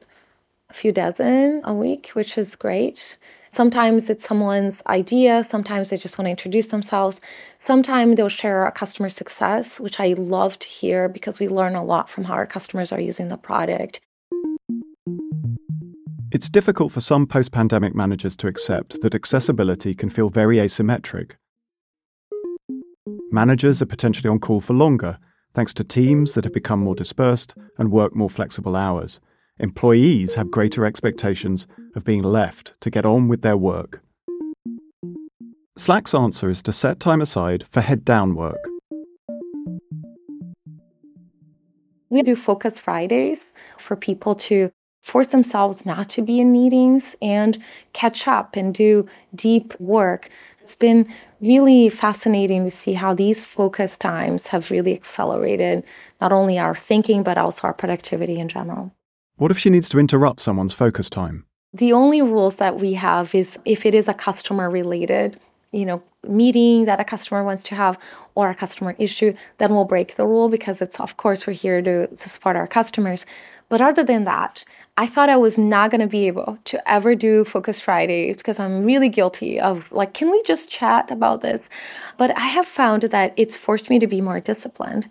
a 0.70 0.74
few 0.76 0.92
dozen 0.92 1.62
a 1.64 1.74
week, 1.74 2.10
which 2.10 2.38
is 2.38 2.56
great. 2.56 3.18
Sometimes 3.54 4.10
it's 4.10 4.28
someone's 4.28 4.82
idea, 4.88 5.44
sometimes 5.44 5.92
they 5.92 5.98
just 5.98 6.18
want 6.18 6.26
to 6.26 6.32
introduce 6.32 6.68
themselves. 6.68 7.22
Sometimes 7.60 8.16
they'll 8.16 8.28
share 8.28 8.66
a 8.66 8.72
customer 8.72 9.12
success, 9.12 9.80
which 9.80 10.00
I 10.00 10.14
love 10.14 10.58
to 10.58 10.68
hear 10.68 11.08
because 11.08 11.40
we 11.40 11.48
learn 11.48 11.76
a 11.76 11.84
lot 11.84 12.10
from 12.10 12.24
how 12.24 12.34
our 12.34 12.48
customers 12.48 12.92
are 12.92 13.00
using 13.00 13.28
the 13.28 13.38
product. 13.38 14.02
It's 16.32 16.50
difficult 16.50 16.92
for 16.92 17.00
some 17.00 17.28
post 17.28 17.52
pandemic 17.52 17.94
managers 17.94 18.36
to 18.38 18.48
accept 18.48 19.00
that 19.02 19.14
accessibility 19.14 19.94
can 19.94 20.10
feel 20.10 20.32
very 20.32 20.58
asymmetric. 20.58 21.34
Managers 23.32 23.84
are 23.84 23.86
potentially 23.88 24.32
on 24.32 24.40
call 24.40 24.62
for 24.62 24.74
longer, 24.74 25.20
thanks 25.54 25.76
to 25.76 25.84
teams 25.84 26.34
that 26.34 26.44
have 26.44 26.54
become 26.54 26.80
more 26.80 26.96
dispersed 26.96 27.54
and 27.78 27.92
work 27.92 28.16
more 28.16 28.32
flexible 28.32 28.76
hours. 28.76 29.20
Employees 29.60 30.34
have 30.34 30.50
greater 30.50 30.84
expectations 30.84 31.68
of 31.96 32.04
being 32.04 32.24
left 32.24 32.74
to 32.82 32.90
get 32.90 33.06
on 33.06 33.28
with 33.28 33.44
their 33.44 33.56
work. 33.56 34.02
Slack's 35.78 36.16
answer 36.16 36.50
is 36.50 36.64
to 36.64 36.72
set 36.72 37.00
time 37.00 37.22
aside 37.22 37.66
for 37.72 37.82
head 37.82 38.04
down 38.04 38.34
work. 38.34 38.58
We 42.10 42.24
do 42.24 42.36
Focus 42.36 42.80
Fridays 42.80 43.54
for 43.78 43.96
people 43.96 44.34
to 44.36 44.72
force 45.04 45.28
themselves 45.28 45.86
not 45.86 46.10
to 46.10 46.24
be 46.24 46.40
in 46.40 46.52
meetings 46.52 47.16
and 47.22 47.62
catch 47.94 48.28
up 48.28 48.56
and 48.56 48.74
do 48.74 49.06
deep 49.36 49.80
work. 49.80 50.30
It's 50.62 50.76
been 50.76 51.08
really 51.42 51.90
fascinating 51.90 52.64
to 52.64 52.72
see 52.72 52.94
how 52.94 53.14
these 53.14 53.46
focus 53.46 53.98
times 53.98 54.48
have 54.48 54.72
really 54.72 54.94
accelerated 54.94 55.84
not 56.20 56.32
only 56.32 56.58
our 56.58 56.74
thinking, 56.74 57.22
but 57.22 57.38
also 57.38 57.68
our 57.68 57.74
productivity 57.74 58.40
in 58.40 58.48
general. 58.48 58.92
What 59.38 59.50
if 59.50 59.58
she 59.58 59.72
needs 59.72 59.90
to 59.90 60.00
interrupt 60.00 60.42
someone's 60.42 60.74
focus 60.74 61.10
time? 61.10 61.46
The 61.74 61.92
only 61.92 62.22
rules 62.22 62.58
that 62.58 62.80
we 62.80 62.94
have 62.94 63.34
is 63.34 63.58
if 63.66 63.84
it 63.84 63.96
is 63.96 64.08
a 64.08 64.14
customer 64.14 64.70
related, 64.70 65.40
you 65.72 65.86
know, 65.86 66.04
meeting 66.28 66.86
that 66.86 67.00
a 67.00 67.04
customer 67.04 67.44
wants 67.44 67.64
to 67.64 67.76
have 67.76 67.98
or 68.36 68.52
a 68.52 68.56
customer 68.56 68.96
issue, 69.00 69.34
then 69.58 69.74
we'll 69.74 69.86
break 69.86 70.16
the 70.16 70.28
rule 70.28 70.50
because 70.50 70.84
it's 70.84 71.00
of 71.00 71.18
course 71.18 71.48
we're 71.48 71.54
here 71.54 71.82
to, 71.82 72.06
to 72.06 72.30
support 72.30 72.56
our 72.56 72.68
customers. 72.68 73.26
But 73.70 73.82
other 73.82 74.04
than 74.04 74.24
that, 74.26 74.64
I 74.98 75.08
thought 75.08 75.30
I 75.30 75.38
was 75.38 75.58
not 75.58 75.90
going 75.90 76.02
to 76.02 76.08
be 76.08 76.28
able 76.28 76.60
to 76.66 76.90
ever 76.90 77.16
do 77.16 77.44
Focus 77.44 77.80
Fridays 77.80 78.38
because 78.38 78.60
I'm 78.60 78.84
really 78.84 79.10
guilty 79.10 79.60
of 79.60 79.92
like, 79.92 80.14
can 80.14 80.30
we 80.30 80.44
just 80.44 80.70
chat 80.70 81.10
about 81.10 81.42
this? 81.42 81.70
But 82.18 82.38
I 82.38 82.46
have 82.46 82.68
found 82.68 83.02
that 83.02 83.34
it's 83.36 83.58
forced 83.58 83.90
me 83.90 83.98
to 83.98 84.06
be 84.06 84.22
more 84.22 84.40
disciplined. 84.40 85.10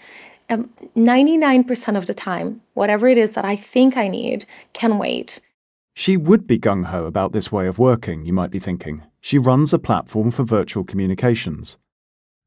Um, 0.52 0.68
99% 0.94 1.96
of 1.96 2.04
the 2.04 2.12
time, 2.12 2.60
whatever 2.74 3.08
it 3.08 3.16
is 3.16 3.32
that 3.32 3.44
I 3.44 3.56
think 3.56 3.96
I 3.96 4.06
need 4.06 4.44
can 4.74 4.98
wait. 4.98 5.40
She 5.94 6.18
would 6.18 6.46
be 6.46 6.58
gung 6.58 6.86
ho 6.86 7.06
about 7.06 7.32
this 7.32 7.50
way 7.50 7.66
of 7.66 7.78
working, 7.78 8.26
you 8.26 8.34
might 8.34 8.50
be 8.50 8.58
thinking. 8.58 9.02
She 9.22 9.38
runs 9.38 9.72
a 9.72 9.78
platform 9.78 10.30
for 10.30 10.44
virtual 10.44 10.84
communications. 10.84 11.78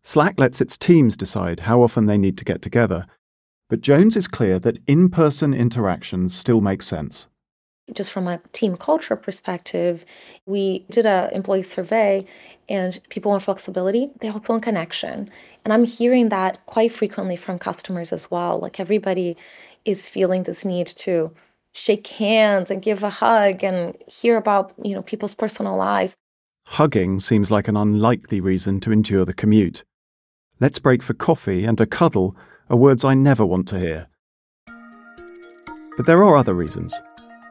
Slack 0.04 0.40
lets 0.40 0.62
its 0.62 0.78
teams 0.78 1.18
decide 1.18 1.62
how 1.62 1.82
often 1.82 2.06
they 2.06 2.18
need 2.18 2.38
to 2.38 2.46
get 2.46 2.62
together, 2.62 3.08
but 3.70 3.82
Jones 3.82 4.16
is 4.16 4.28
clear 4.28 4.60
that 4.60 4.78
in 4.86 5.10
person 5.10 5.56
interactions 5.56 6.36
still 6.38 6.62
make 6.62 6.84
sense. 6.84 7.28
Just 7.92 8.12
from 8.12 8.28
a 8.28 8.40
team 8.52 8.78
culture 8.78 9.16
perspective, 9.16 10.06
we 10.46 10.86
did 10.92 11.08
an 11.08 11.32
employee 11.34 11.64
survey 11.64 12.26
and 12.70 13.00
people 13.10 13.32
want 13.32 13.44
flexibility, 13.44 14.12
they 14.20 14.30
also 14.30 14.54
want 14.54 14.64
connection. 14.64 15.32
And 15.65 15.74
I'm 15.74 15.84
hearing 15.84 16.29
that 16.29 16.63
quite 16.67 16.91
frequently 16.91 17.36
from 17.36 17.57
customers 17.57 18.13
as 18.13 18.29
well. 18.29 18.60
Like 18.60 18.79
everybody 18.79 19.36
is 19.84 20.07
feeling 20.07 20.43
this 20.43 20.63
need 20.63 20.88
to 20.88 21.31
shake 21.74 22.05
hands 22.07 22.69
and 22.69 22.84
give 22.84 23.03
a 23.03 23.10
hug 23.10 23.63
and 23.63 23.98
hear 24.07 24.38
about, 24.38 24.74
you 24.81 24.93
know, 24.93 25.01
people's 25.01 25.34
personal 25.34 25.75
lives. 25.75 26.15
Hugging 26.67 27.19
seems 27.19 27.50
like 27.50 27.67
an 27.67 27.75
unlikely 27.75 28.39
reason 28.39 28.79
to 28.81 28.91
endure 28.91 29.25
the 29.25 29.34
commute. 29.34 29.84
Let's 30.60 30.79
break 30.79 31.01
for 31.01 31.15
coffee 31.15 31.65
and 31.65 31.81
a 31.81 31.88
cuddle 31.88 32.36
are 32.69 32.77
words 32.77 33.03
I 33.03 33.15
never 33.15 33.45
want 33.45 33.67
to 33.69 33.79
hear. 33.79 34.07
But 35.98 36.05
there 36.05 36.24
are 36.24 36.38
other 36.38 36.53
reasons. 36.53 37.01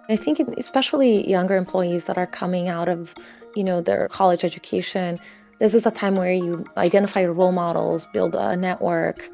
I 0.08 0.16
think 0.16 0.38
especially 0.38 1.28
younger 1.28 1.56
employees 1.56 2.04
that 2.04 2.18
are 2.18 2.26
coming 2.26 2.68
out 2.68 2.88
of, 2.88 3.14
you 3.56 3.64
know, 3.64 3.80
their 3.80 4.08
college 4.08 4.44
education, 4.44 5.18
this 5.58 5.74
is 5.74 5.86
a 5.86 5.90
time 5.90 6.16
where 6.16 6.32
you 6.32 6.64
identify 6.76 7.20
your 7.20 7.32
role 7.32 7.52
models, 7.52 8.06
build 8.12 8.34
a 8.34 8.56
network, 8.56 9.30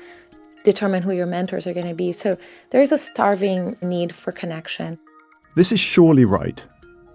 determine 0.65 1.03
who 1.03 1.13
your 1.13 1.27
mentors 1.27 1.67
are 1.67 1.75
going 1.75 1.87
to 1.87 1.95
be. 1.95 2.13
So 2.13 2.37
there's 2.71 2.93
a 2.93 2.99
starving 2.99 3.77
need 3.83 4.15
for 4.15 4.33
connection. 4.33 4.99
This 5.57 5.73
is 5.73 5.81
surely 5.81 6.25
right. 6.25 6.65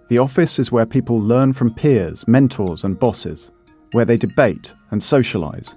The 0.07 0.17
office 0.19 0.59
is 0.59 0.71
where 0.71 0.85
people 0.85 1.19
learn 1.19 1.53
from 1.53 1.73
peers, 1.73 2.27
mentors, 2.27 2.83
and 2.83 2.99
bosses, 2.99 3.51
where 3.91 4.05
they 4.05 4.17
debate 4.17 4.73
and 4.91 5.01
socialize. 5.01 5.75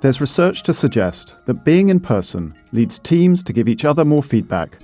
There's 0.00 0.20
research 0.20 0.62
to 0.64 0.74
suggest 0.74 1.36
that 1.46 1.64
being 1.64 1.88
in 1.88 1.98
person 1.98 2.54
leads 2.70 3.00
teams 3.00 3.42
to 3.44 3.52
give 3.52 3.68
each 3.68 3.84
other 3.84 4.04
more 4.04 4.22
feedback 4.22 4.78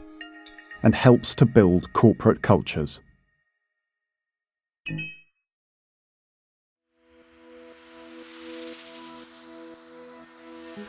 and 0.83 0.95
helps 0.95 1.35
to 1.37 1.47
build 1.47 1.93
corporate 1.93 2.43
cultures. 2.43 3.00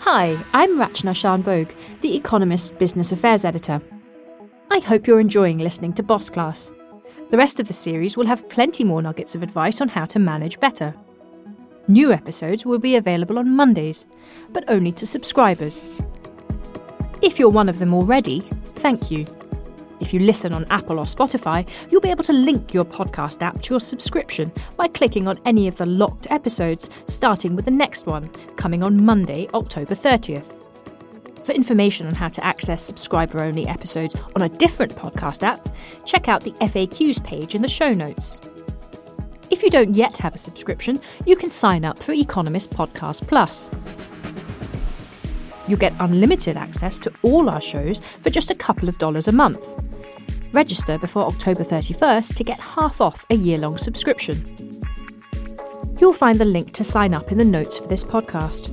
Hi, 0.08 0.38
I'm 0.54 0.78
Rachna 0.78 1.16
Shanbhogue, 1.16 1.74
The 2.02 2.16
Economist 2.16 2.78
Business 2.78 3.12
Affairs 3.12 3.44
Editor. 3.44 3.82
I 4.70 4.78
hope 4.78 5.08
you're 5.08 5.20
enjoying 5.20 5.58
listening 5.58 5.94
to 5.94 6.04
Boss 6.04 6.30
Class. 6.30 6.72
The 7.32 7.38
rest 7.38 7.60
of 7.60 7.66
the 7.68 7.74
series 7.74 8.16
will 8.16 8.28
have 8.28 8.48
plenty 8.48 8.84
more 8.84 9.02
nuggets 9.02 9.34
of 9.34 9.42
advice 9.42 9.82
on 9.82 9.90
how 9.90 10.06
to 10.06 10.20
manage 10.20 10.60
better. 10.60 10.94
New 11.88 12.12
episodes 12.12 12.68
will 12.68 12.78
be 12.78 12.96
available 12.96 13.40
on 13.40 13.56
Mondays, 13.56 14.06
but 14.50 14.64
only 14.68 14.92
to 14.92 15.08
subscribers. 15.08 15.84
If 17.24 17.40
you're 17.40 17.50
one 17.50 17.68
of 17.68 17.80
them 17.80 17.92
already, 17.92 18.48
thank 18.76 19.10
you. 19.10 19.26
If 20.00 20.14
you 20.14 20.20
listen 20.20 20.54
on 20.54 20.66
Apple 20.70 21.00
or 21.00 21.06
Spotify, 21.06 21.68
you'll 21.90 22.02
be 22.02 22.12
able 22.12 22.24
to 22.26 22.34
link 22.34 22.74
your 22.74 22.86
podcast 22.86 23.42
app 23.42 23.62
to 23.62 23.74
your 23.74 23.80
subscription 23.80 24.52
by 24.76 24.88
clicking 24.88 25.28
on 25.28 25.40
any 25.46 25.68
of 25.68 25.78
the 25.78 25.86
locked 25.86 26.28
episodes, 26.32 26.90
starting 27.08 27.56
with 27.56 27.66
the 27.66 27.72
next 27.72 28.06
one, 28.06 28.28
coming 28.58 28.84
on 28.84 29.04
Monday, 29.04 29.48
October 29.54 29.96
30th. 29.96 30.62
For 31.46 31.52
information 31.52 32.08
on 32.08 32.16
how 32.16 32.30
to 32.30 32.44
access 32.44 32.82
subscriber 32.82 33.40
only 33.40 33.68
episodes 33.68 34.16
on 34.36 34.42
a 34.42 34.50
different 34.50 34.94
podcast 34.96 35.44
app, 35.44 35.70
check 36.04 36.28
out 36.28 36.44
the 36.44 36.52
FAQs 36.54 37.24
page 37.24 37.56
in 37.56 37.62
the 37.62 37.68
show 37.68 37.92
notes. 37.92 38.40
If 39.52 39.62
you 39.62 39.70
don't 39.70 39.96
yet 39.96 40.18
have 40.18 40.34
a 40.34 40.40
subscription, 40.40 41.00
you 41.26 41.36
can 41.36 41.52
sign 41.52 41.86
up 41.86 42.02
for 42.02 42.14
Economist 42.14 42.72
Podcast 42.72 43.28
Plus. 43.28 43.72
You 45.68 45.78
get 45.78 45.94
unlimited 46.00 46.58
access 46.58 47.00
to 47.00 47.14
all 47.22 47.50
our 47.50 47.62
shows 47.62 48.02
for 48.22 48.30
just 48.30 48.52
a 48.52 48.56
couple 48.56 48.90
of 48.90 48.98
dollars 48.98 49.28
a 49.28 49.32
month. 49.32 49.85
Register 50.56 50.98
before 50.98 51.26
October 51.26 51.64
31st 51.64 52.34
to 52.36 52.44
get 52.44 52.60
half 52.60 53.02
off 53.02 53.26
a 53.30 53.36
year 53.36 53.58
long 53.58 53.78
subscription. 53.78 54.82
You'll 56.00 56.14
find 56.14 56.40
the 56.40 56.46
link 56.46 56.72
to 56.74 56.84
sign 56.84 57.14
up 57.14 57.32
in 57.32 57.38
the 57.38 57.46
notes 57.46 57.78
for 57.78 57.88
this 57.88 58.04
podcast, 58.04 58.72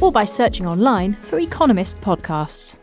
or 0.00 0.12
by 0.12 0.24
searching 0.24 0.66
online 0.66 1.14
for 1.14 1.38
Economist 1.38 2.00
Podcasts. 2.00 2.79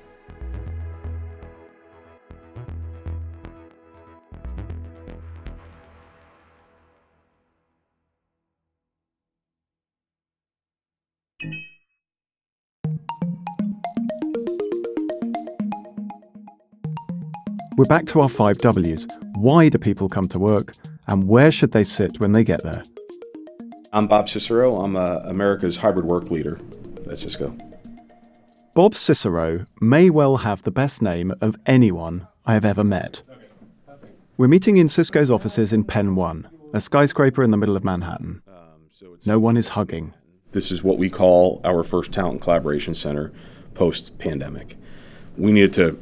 We're 17.78 17.86
back 17.86 18.08
to 18.08 18.22
our 18.22 18.28
five 18.28 18.58
W's. 18.58 19.06
Why 19.36 19.70
do 19.70 19.78
people 19.78 20.10
come 20.10 20.28
to 20.30 20.40
work? 20.40 20.74
And 21.06 21.28
where 21.28 21.52
should 21.52 21.74
they 21.74 21.84
sit 21.84 22.20
when 22.20 22.32
they 22.32 22.44
get 22.44 22.64
there? 22.64 22.82
I'm 23.94 24.08
Bob 24.08 24.30
Cicero. 24.30 24.82
I'm 24.82 24.96
uh, 24.96 25.20
America's 25.26 25.78
hybrid 25.78 26.08
work 26.08 26.32
leader 26.32 26.60
at 27.08 27.20
Cisco. 27.20 27.56
Bob 28.74 28.96
Cicero 28.96 29.68
may 29.80 30.10
well 30.10 30.38
have 30.38 30.64
the 30.64 30.72
best 30.72 31.04
name 31.04 31.32
of 31.40 31.56
anyone 31.68 32.28
I 32.48 32.56
have 32.56 32.66
ever 32.66 32.84
met. 32.84 33.22
We're 34.38 34.48
meeting 34.48 34.78
in 34.78 34.90
Cisco's 34.90 35.30
offices 35.30 35.72
in 35.72 35.84
Penn 35.84 36.16
1, 36.16 36.48
a 36.74 36.82
skyscraper 36.82 37.44
in 37.44 37.52
the 37.52 37.58
middle 37.58 37.78
of 37.78 37.84
Manhattan. 37.84 38.42
No 39.24 39.38
one 39.38 39.56
is 39.56 39.70
hugging. 39.70 40.16
This 40.52 40.72
is 40.72 40.82
what 40.82 40.98
we 40.98 41.12
call 41.12 41.62
our 41.64 41.84
first 41.84 42.12
talent 42.12 42.42
collaboration 42.42 42.96
center 42.96 43.32
post 43.76 44.18
pandemic. 44.18 44.78
We 45.38 45.52
needed 45.52 45.74
to 45.76 46.02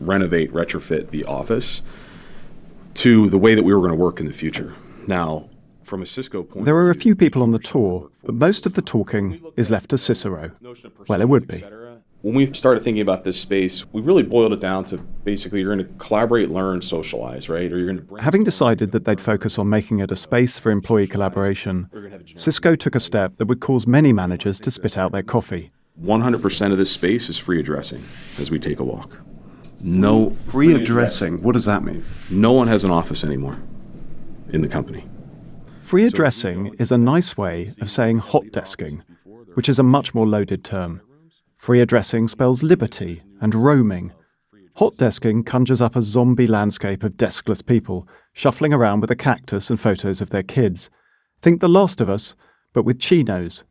renovate, 0.00 0.52
retrofit 0.52 1.10
the 1.10 1.24
office 1.24 1.82
to 2.94 3.30
the 3.30 3.38
way 3.38 3.54
that 3.54 3.62
we 3.62 3.72
were 3.72 3.80
going 3.80 3.92
to 3.92 3.96
work 3.96 4.18
in 4.18 4.26
the 4.26 4.32
future. 4.32 4.74
Now, 5.06 5.48
from 5.84 6.02
a 6.02 6.06
Cisco 6.06 6.42
point, 6.42 6.66
there 6.66 6.76
are 6.76 6.90
a 6.90 6.94
few 6.94 7.14
people 7.14 7.42
on 7.42 7.52
the 7.52 7.58
tour, 7.58 8.10
but 8.24 8.34
most 8.34 8.66
of 8.66 8.74
the 8.74 8.82
talking 8.82 9.40
is 9.56 9.70
left 9.70 9.90
to 9.90 9.98
Cicero. 9.98 10.52
Well, 11.08 11.20
it 11.20 11.28
would 11.28 11.46
be. 11.46 11.64
When 12.22 12.34
we 12.34 12.52
started 12.52 12.84
thinking 12.84 13.00
about 13.00 13.24
this 13.24 13.40
space, 13.40 13.90
we 13.92 14.02
really 14.02 14.22
boiled 14.22 14.52
it 14.52 14.60
down 14.60 14.84
to 14.86 14.98
basically 14.98 15.60
you're 15.60 15.74
going 15.74 15.86
to 15.86 15.94
collaborate, 15.94 16.50
learn, 16.50 16.82
socialize, 16.82 17.48
right? 17.48 17.72
Or 17.72 17.78
you're 17.78 17.92
going 17.94 18.06
to 18.06 18.14
having 18.16 18.44
decided 18.44 18.92
that 18.92 19.06
they'd 19.06 19.20
focus 19.20 19.58
on 19.58 19.70
making 19.70 20.00
it 20.00 20.12
a 20.12 20.16
space 20.16 20.58
for 20.58 20.70
employee 20.70 21.06
collaboration. 21.06 21.88
Cisco 22.34 22.76
took 22.76 22.94
a 22.94 23.00
step 23.00 23.38
that 23.38 23.46
would 23.46 23.60
cause 23.60 23.86
many 23.86 24.12
managers 24.12 24.60
to 24.60 24.70
spit 24.70 24.98
out 24.98 25.12
their 25.12 25.22
coffee. 25.22 25.72
100% 26.02 26.72
of 26.72 26.78
this 26.78 26.90
space 26.90 27.30
is 27.30 27.38
free 27.38 27.58
addressing 27.58 28.02
as 28.38 28.50
we 28.50 28.58
take 28.58 28.80
a 28.80 28.84
walk. 28.84 29.18
No 29.80 30.30
free 30.48 30.74
addressing. 30.74 31.42
What 31.42 31.52
does 31.52 31.64
that 31.64 31.82
mean? 31.82 32.04
No 32.28 32.52
one 32.52 32.68
has 32.68 32.84
an 32.84 32.90
office 32.90 33.24
anymore 33.24 33.58
in 34.52 34.60
the 34.60 34.68
company. 34.68 35.08
Free 35.80 36.04
addressing 36.06 36.74
is 36.78 36.92
a 36.92 36.98
nice 36.98 37.36
way 37.36 37.74
of 37.80 37.90
saying 37.90 38.18
hot 38.18 38.44
desking, 38.52 39.02
which 39.54 39.68
is 39.68 39.78
a 39.78 39.82
much 39.82 40.14
more 40.14 40.26
loaded 40.26 40.62
term. 40.62 41.00
Free 41.56 41.80
addressing 41.80 42.28
spells 42.28 42.62
liberty 42.62 43.22
and 43.40 43.54
roaming. 43.54 44.12
Hot 44.76 44.96
desking 44.96 45.44
conjures 45.44 45.80
up 45.80 45.96
a 45.96 46.02
zombie 46.02 46.46
landscape 46.46 47.02
of 47.02 47.16
deskless 47.16 47.64
people 47.64 48.06
shuffling 48.32 48.72
around 48.72 49.00
with 49.00 49.10
a 49.10 49.16
cactus 49.16 49.68
and 49.68 49.80
photos 49.80 50.20
of 50.20 50.30
their 50.30 50.42
kids. 50.42 50.90
Think 51.42 51.60
The 51.60 51.68
Last 51.68 52.00
of 52.00 52.08
Us, 52.08 52.34
but 52.72 52.84
with 52.84 53.00
chinos. 53.00 53.64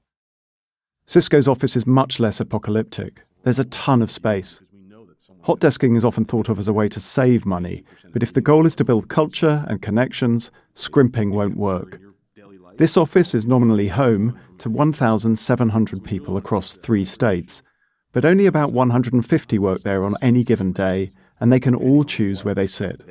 Cisco's 1.06 1.48
office 1.48 1.76
is 1.76 1.88
much 1.88 2.20
less 2.20 2.40
apocalyptic. 2.40 3.24
There's 3.44 3.60
a 3.60 3.66
ton 3.66 4.02
of 4.02 4.12
space. 4.12 4.60
Hot 5.44 5.60
desking 5.60 5.98
is 5.98 6.06
often 6.06 6.26
thought 6.26 6.50
of 6.50 6.60
as 6.60 6.68
a 6.68 6.74
way 6.74 6.90
to 6.90 7.00
save 7.00 7.46
money, 7.46 7.84
but 8.12 8.24
if 8.24 8.34
the 8.34 8.42
goal 8.42 8.66
is 8.66 8.76
to 8.78 8.84
build 8.84 9.10
culture 9.10 9.66
and 9.68 9.82
connections, 9.82 10.52
scrimping 10.76 11.32
won't 11.32 11.58
work. 11.58 12.00
This 12.78 12.98
office 12.98 13.34
is 13.34 13.46
nominally 13.46 13.88
home 13.90 14.40
to 14.60 14.70
1,700 14.70 16.04
people 16.04 16.38
across 16.38 16.76
three 16.76 17.04
states 17.04 17.64
but 18.12 18.26
only 18.26 18.46
about 18.46 18.72
150 18.72 19.60
work 19.60 19.84
there 19.84 20.04
on 20.04 20.16
any 20.22 20.44
given 20.44 20.72
day, 20.72 21.12
and 21.40 21.52
they 21.52 21.60
can 21.60 21.76
all 21.76 22.04
choose 22.04 22.44
where 22.44 22.56
they 22.56 22.68
sit. 22.68 23.04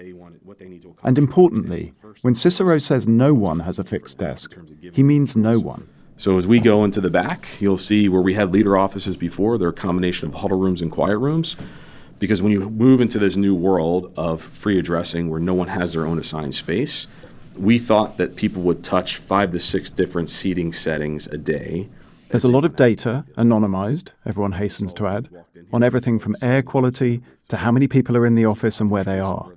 And 1.04 1.18
importantly, 1.18 1.94
when 2.22 2.34
Cicero 2.34 2.78
says 2.78 3.06
no 3.06 3.32
one 3.32 3.60
has 3.60 3.78
a 3.78 3.84
fixed 3.84 4.18
desk, 4.18 4.54
he 4.92 5.02
means 5.02 5.36
no 5.36 5.58
one. 5.58 5.88
So 6.16 6.36
as 6.36 6.48
we 6.48 6.58
go 6.58 6.84
into 6.84 7.00
the 7.00 7.10
back, 7.10 7.46
you'll 7.60 7.78
see 7.78 8.08
where 8.08 8.22
we 8.22 8.34
had 8.34 8.52
leader 8.52 8.76
offices 8.76 9.16
before, 9.16 9.56
they're 9.56 9.68
a 9.68 9.72
combination 9.72 10.28
of 10.28 10.34
huddle 10.34 10.58
rooms 10.58 10.82
and 10.82 10.90
quiet 10.90 11.18
rooms. 11.18 11.54
Because 12.18 12.42
when 12.42 12.52
you 12.52 12.68
move 12.68 13.00
into 13.00 13.18
this 13.18 13.36
new 13.36 13.54
world 13.54 14.12
of 14.16 14.42
free 14.42 14.78
addressing 14.78 15.30
where 15.30 15.40
no 15.40 15.54
one 15.54 15.68
has 15.68 15.92
their 15.92 16.06
own 16.06 16.18
assigned 16.18 16.54
space, 16.54 17.06
we 17.56 17.78
thought 17.78 18.16
that 18.18 18.36
people 18.36 18.62
would 18.62 18.84
touch 18.84 19.16
five 19.16 19.52
to 19.52 19.60
six 19.60 19.90
different 19.90 20.30
seating 20.30 20.72
settings 20.72 21.26
a 21.26 21.38
day 21.38 21.88
there's 22.30 22.44
a 22.44 22.48
lot 22.48 22.66
of 22.66 22.76
data, 22.76 23.24
anonymized, 23.38 24.08
everyone 24.26 24.52
hastens 24.52 24.92
to 24.94 25.06
add, 25.06 25.30
on 25.72 25.82
everything 25.82 26.18
from 26.18 26.36
air 26.42 26.62
quality 26.62 27.22
to 27.48 27.56
how 27.56 27.72
many 27.72 27.88
people 27.88 28.18
are 28.18 28.26
in 28.26 28.34
the 28.34 28.44
office 28.44 28.82
and 28.82 28.90
where 28.90 29.04
they 29.04 29.18
are. 29.18 29.50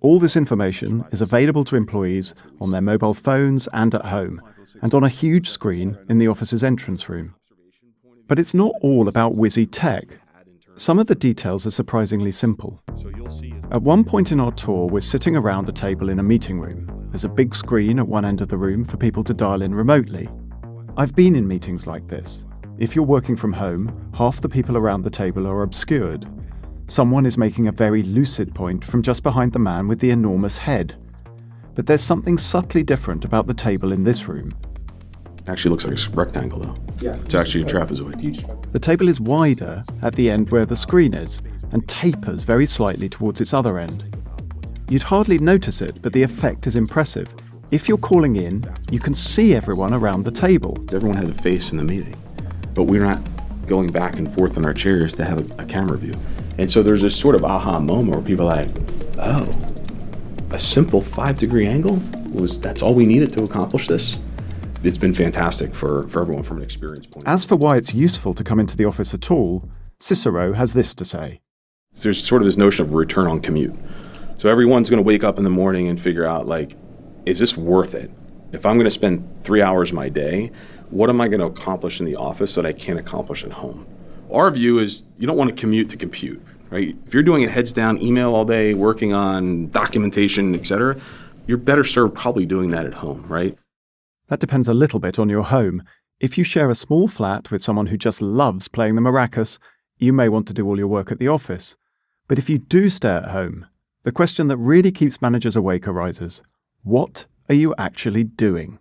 All 0.00 0.18
this 0.18 0.34
information 0.34 1.04
is 1.12 1.20
available 1.20 1.62
to 1.66 1.76
employees 1.76 2.34
on 2.58 2.70
their 2.70 2.80
mobile 2.80 3.12
phones 3.12 3.68
and 3.74 3.94
at 3.94 4.06
home, 4.06 4.40
and 4.80 4.94
on 4.94 5.04
a 5.04 5.10
huge 5.10 5.50
screen 5.50 5.98
in 6.08 6.16
the 6.16 6.28
office's 6.28 6.64
entrance 6.64 7.06
room. 7.10 7.34
But 8.28 8.38
it's 8.38 8.54
not 8.54 8.72
all 8.80 9.08
about 9.08 9.34
whizzy 9.34 9.68
tech. 9.70 10.06
Some 10.78 10.98
of 10.98 11.06
the 11.06 11.14
details 11.14 11.66
are 11.66 11.70
surprisingly 11.70 12.30
simple. 12.30 12.82
At 13.70 13.80
one 13.80 14.04
point 14.04 14.30
in 14.30 14.38
our 14.38 14.52
tour, 14.52 14.86
we're 14.86 15.00
sitting 15.00 15.34
around 15.34 15.66
a 15.70 15.72
table 15.72 16.10
in 16.10 16.18
a 16.18 16.22
meeting 16.22 16.60
room. 16.60 17.08
There's 17.10 17.24
a 17.24 17.30
big 17.30 17.54
screen 17.54 17.98
at 17.98 18.06
one 18.06 18.26
end 18.26 18.42
of 18.42 18.48
the 18.48 18.58
room 18.58 18.84
for 18.84 18.98
people 18.98 19.24
to 19.24 19.32
dial 19.32 19.62
in 19.62 19.74
remotely. 19.74 20.28
I've 20.98 21.16
been 21.16 21.34
in 21.34 21.48
meetings 21.48 21.86
like 21.86 22.06
this. 22.08 22.44
If 22.76 22.94
you're 22.94 23.06
working 23.06 23.36
from 23.36 23.54
home, 23.54 24.10
half 24.14 24.42
the 24.42 24.50
people 24.50 24.76
around 24.76 25.00
the 25.00 25.08
table 25.08 25.46
are 25.46 25.62
obscured. 25.62 26.26
Someone 26.88 27.24
is 27.24 27.38
making 27.38 27.68
a 27.68 27.72
very 27.72 28.02
lucid 28.02 28.54
point 28.54 28.84
from 28.84 29.00
just 29.00 29.22
behind 29.22 29.54
the 29.54 29.58
man 29.58 29.88
with 29.88 29.98
the 30.00 30.10
enormous 30.10 30.58
head. 30.58 30.94
But 31.74 31.86
there's 31.86 32.02
something 32.02 32.36
subtly 32.36 32.82
different 32.82 33.24
about 33.24 33.46
the 33.46 33.54
table 33.54 33.92
in 33.92 34.04
this 34.04 34.28
room. 34.28 34.54
It 35.46 35.50
actually 35.50 35.70
looks 35.70 35.84
like 35.84 35.98
a 35.98 36.10
rectangle, 36.10 36.60
though. 36.60 36.74
Yeah. 37.00 37.16
It's 37.24 37.34
actually 37.34 37.62
a 37.62 37.66
trapezoid. 37.66 38.72
The 38.72 38.78
table 38.78 39.08
is 39.08 39.20
wider 39.20 39.84
at 40.02 40.14
the 40.14 40.30
end 40.30 40.50
where 40.50 40.66
the 40.66 40.76
screen 40.76 41.14
is 41.14 41.40
and 41.72 41.86
tapers 41.88 42.42
very 42.42 42.66
slightly 42.66 43.08
towards 43.08 43.40
its 43.40 43.54
other 43.54 43.78
end. 43.78 44.16
You'd 44.88 45.02
hardly 45.02 45.38
notice 45.38 45.80
it, 45.80 46.00
but 46.02 46.12
the 46.12 46.22
effect 46.22 46.66
is 46.66 46.76
impressive 46.76 47.34
if 47.70 47.88
you're 47.88 47.98
calling 47.98 48.36
in, 48.36 48.64
you 48.90 49.00
can 49.00 49.12
see 49.12 49.54
everyone 49.54 49.92
around 49.92 50.24
the 50.24 50.30
table. 50.30 50.76
Everyone 50.92 51.16
has 51.16 51.28
a 51.28 51.42
face 51.42 51.72
in 51.72 51.78
the 51.78 51.84
meeting, 51.84 52.16
but 52.74 52.84
we're 52.84 53.02
not 53.02 53.20
going 53.66 53.88
back 53.88 54.16
and 54.16 54.32
forth 54.34 54.56
in 54.56 54.64
our 54.64 54.72
chairs 54.72 55.14
to 55.14 55.24
have 55.24 55.38
a, 55.38 55.62
a 55.62 55.66
camera 55.66 55.98
view. 55.98 56.14
And 56.58 56.70
so 56.70 56.82
there's 56.82 57.02
this 57.02 57.16
sort 57.16 57.34
of 57.34 57.44
aha 57.44 57.80
moment 57.80 58.10
where 58.10 58.22
people 58.22 58.48
are 58.48 58.62
like, 58.62 58.68
oh, 59.18 59.52
a 60.52 60.60
simple 60.60 61.00
five 61.00 61.38
degree 61.38 61.66
angle 61.66 62.00
was 62.32 62.60
that's 62.60 62.82
all 62.82 62.94
we 62.94 63.04
needed 63.04 63.32
to 63.32 63.42
accomplish 63.42 63.88
this. 63.88 64.16
It's 64.86 64.98
been 64.98 65.14
fantastic 65.14 65.74
for, 65.74 66.06
for 66.06 66.22
everyone 66.22 66.44
from 66.44 66.58
an 66.58 66.62
experience 66.62 67.06
point. 67.08 67.26
As 67.26 67.44
for 67.44 67.56
why 67.56 67.76
it's 67.76 67.92
useful 67.92 68.34
to 68.34 68.44
come 68.44 68.60
into 68.60 68.76
the 68.76 68.84
office 68.84 69.12
at 69.12 69.32
all, 69.32 69.68
Cicero 69.98 70.52
has 70.52 70.74
this 70.74 70.94
to 70.94 71.04
say. 71.04 71.40
There's 72.02 72.24
sort 72.24 72.40
of 72.40 72.46
this 72.46 72.56
notion 72.56 72.84
of 72.84 72.92
return 72.92 73.26
on 73.26 73.40
commute. 73.40 73.74
So 74.38 74.48
everyone's 74.48 74.88
going 74.88 75.02
to 75.02 75.06
wake 75.06 75.24
up 75.24 75.38
in 75.38 75.44
the 75.44 75.50
morning 75.50 75.88
and 75.88 76.00
figure 76.00 76.24
out 76.24 76.46
like, 76.46 76.76
is 77.24 77.40
this 77.40 77.56
worth 77.56 77.94
it? 77.94 78.12
If 78.52 78.64
I'm 78.64 78.76
going 78.76 78.84
to 78.84 78.92
spend 78.92 79.28
three 79.42 79.60
hours 79.60 79.92
my 79.92 80.08
day, 80.08 80.52
what 80.90 81.10
am 81.10 81.20
I 81.20 81.26
going 81.26 81.40
to 81.40 81.46
accomplish 81.46 81.98
in 81.98 82.06
the 82.06 82.14
office 82.14 82.54
that 82.54 82.64
I 82.64 82.72
can't 82.72 83.00
accomplish 83.00 83.42
at 83.42 83.50
home? 83.50 83.88
Our 84.32 84.52
view 84.52 84.78
is 84.78 85.02
you 85.18 85.26
don't 85.26 85.36
want 85.36 85.50
to 85.50 85.60
commute 85.60 85.90
to 85.90 85.96
compute, 85.96 86.40
right? 86.70 86.94
If 87.08 87.12
you're 87.12 87.24
doing 87.24 87.42
a 87.42 87.48
heads 87.48 87.72
down 87.72 88.00
email 88.00 88.36
all 88.36 88.44
day, 88.44 88.72
working 88.74 89.12
on 89.12 89.68
documentation, 89.72 90.54
et 90.54 90.64
cetera, 90.64 91.00
you're 91.48 91.58
better 91.58 91.82
served 91.82 92.14
probably 92.14 92.46
doing 92.46 92.70
that 92.70 92.86
at 92.86 92.94
home, 92.94 93.24
right? 93.26 93.58
That 94.28 94.40
depends 94.40 94.68
a 94.68 94.74
little 94.74 94.98
bit 94.98 95.18
on 95.18 95.28
your 95.28 95.44
home. 95.44 95.82
If 96.18 96.36
you 96.36 96.44
share 96.44 96.70
a 96.70 96.74
small 96.74 97.08
flat 97.08 97.50
with 97.50 97.62
someone 97.62 97.86
who 97.86 97.96
just 97.96 98.22
loves 98.22 98.68
playing 98.68 98.94
the 98.94 99.00
maracas, 99.00 99.58
you 99.98 100.12
may 100.12 100.28
want 100.28 100.46
to 100.48 100.54
do 100.54 100.66
all 100.66 100.78
your 100.78 100.88
work 100.88 101.12
at 101.12 101.18
the 101.18 101.28
office. 101.28 101.76
But 102.28 102.38
if 102.38 102.50
you 102.50 102.58
do 102.58 102.90
stay 102.90 103.10
at 103.10 103.30
home, 103.30 103.66
the 104.02 104.12
question 104.12 104.48
that 104.48 104.56
really 104.56 104.92
keeps 104.92 105.22
managers 105.22 105.56
awake 105.56 105.86
arises 105.86 106.42
what 106.82 107.26
are 107.48 107.54
you 107.54 107.74
actually 107.78 108.22
doing? 108.22 108.78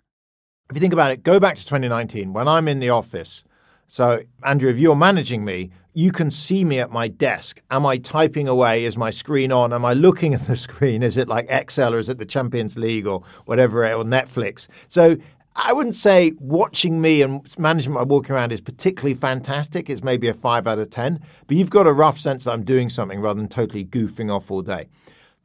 If 0.69 0.75
you 0.75 0.79
think 0.79 0.93
about 0.93 1.11
it, 1.11 1.23
go 1.23 1.39
back 1.39 1.55
to 1.55 1.65
2019 1.65 2.33
when 2.33 2.47
I'm 2.47 2.67
in 2.67 2.79
the 2.79 2.89
office. 2.89 3.43
So, 3.87 4.21
Andrew, 4.43 4.69
if 4.69 4.77
you're 4.77 4.95
managing 4.95 5.45
me, 5.45 5.71
you 5.93 6.11
can 6.11 6.29
see 6.29 6.63
me 6.63 6.79
at 6.79 6.91
my 6.91 7.07
desk. 7.07 7.61
Am 7.71 7.85
I 7.85 7.97
typing 7.97 8.47
away? 8.47 8.83
Is 8.83 8.97
my 8.97 9.09
screen 9.09 9.51
on? 9.51 9.71
Am 9.73 9.85
I 9.85 9.93
looking 9.93 10.33
at 10.33 10.41
the 10.41 10.55
screen? 10.67 11.03
Is 11.03 11.17
it 11.17 11.27
like 11.27 11.45
Excel 11.49 11.93
or 11.93 11.99
is 11.99 12.09
it 12.09 12.17
the 12.17 12.25
Champions 12.25 12.77
League 12.77 13.07
or 13.07 13.23
whatever, 13.45 13.85
or 13.91 14.03
Netflix? 14.03 14.67
So, 14.87 15.17
I 15.57 15.71
wouldn't 15.71 15.95
say 15.95 16.33
watching 16.37 16.99
me 16.99 17.21
and 17.21 17.47
managing 17.57 17.93
my 17.93 18.03
walking 18.03 18.35
around 18.35 18.51
is 18.51 18.59
particularly 18.59 19.13
fantastic. 19.15 19.89
It's 19.89 20.03
maybe 20.03 20.27
a 20.27 20.33
five 20.33 20.67
out 20.67 20.79
of 20.79 20.89
10, 20.89 21.21
but 21.47 21.55
you've 21.55 21.69
got 21.69 21.87
a 21.87 21.93
rough 21.93 22.19
sense 22.19 22.43
that 22.43 22.51
I'm 22.51 22.65
doing 22.65 22.89
something 22.89 23.21
rather 23.21 23.39
than 23.39 23.47
totally 23.47 23.85
goofing 23.85 24.29
off 24.29 24.51
all 24.51 24.61
day. 24.61 24.89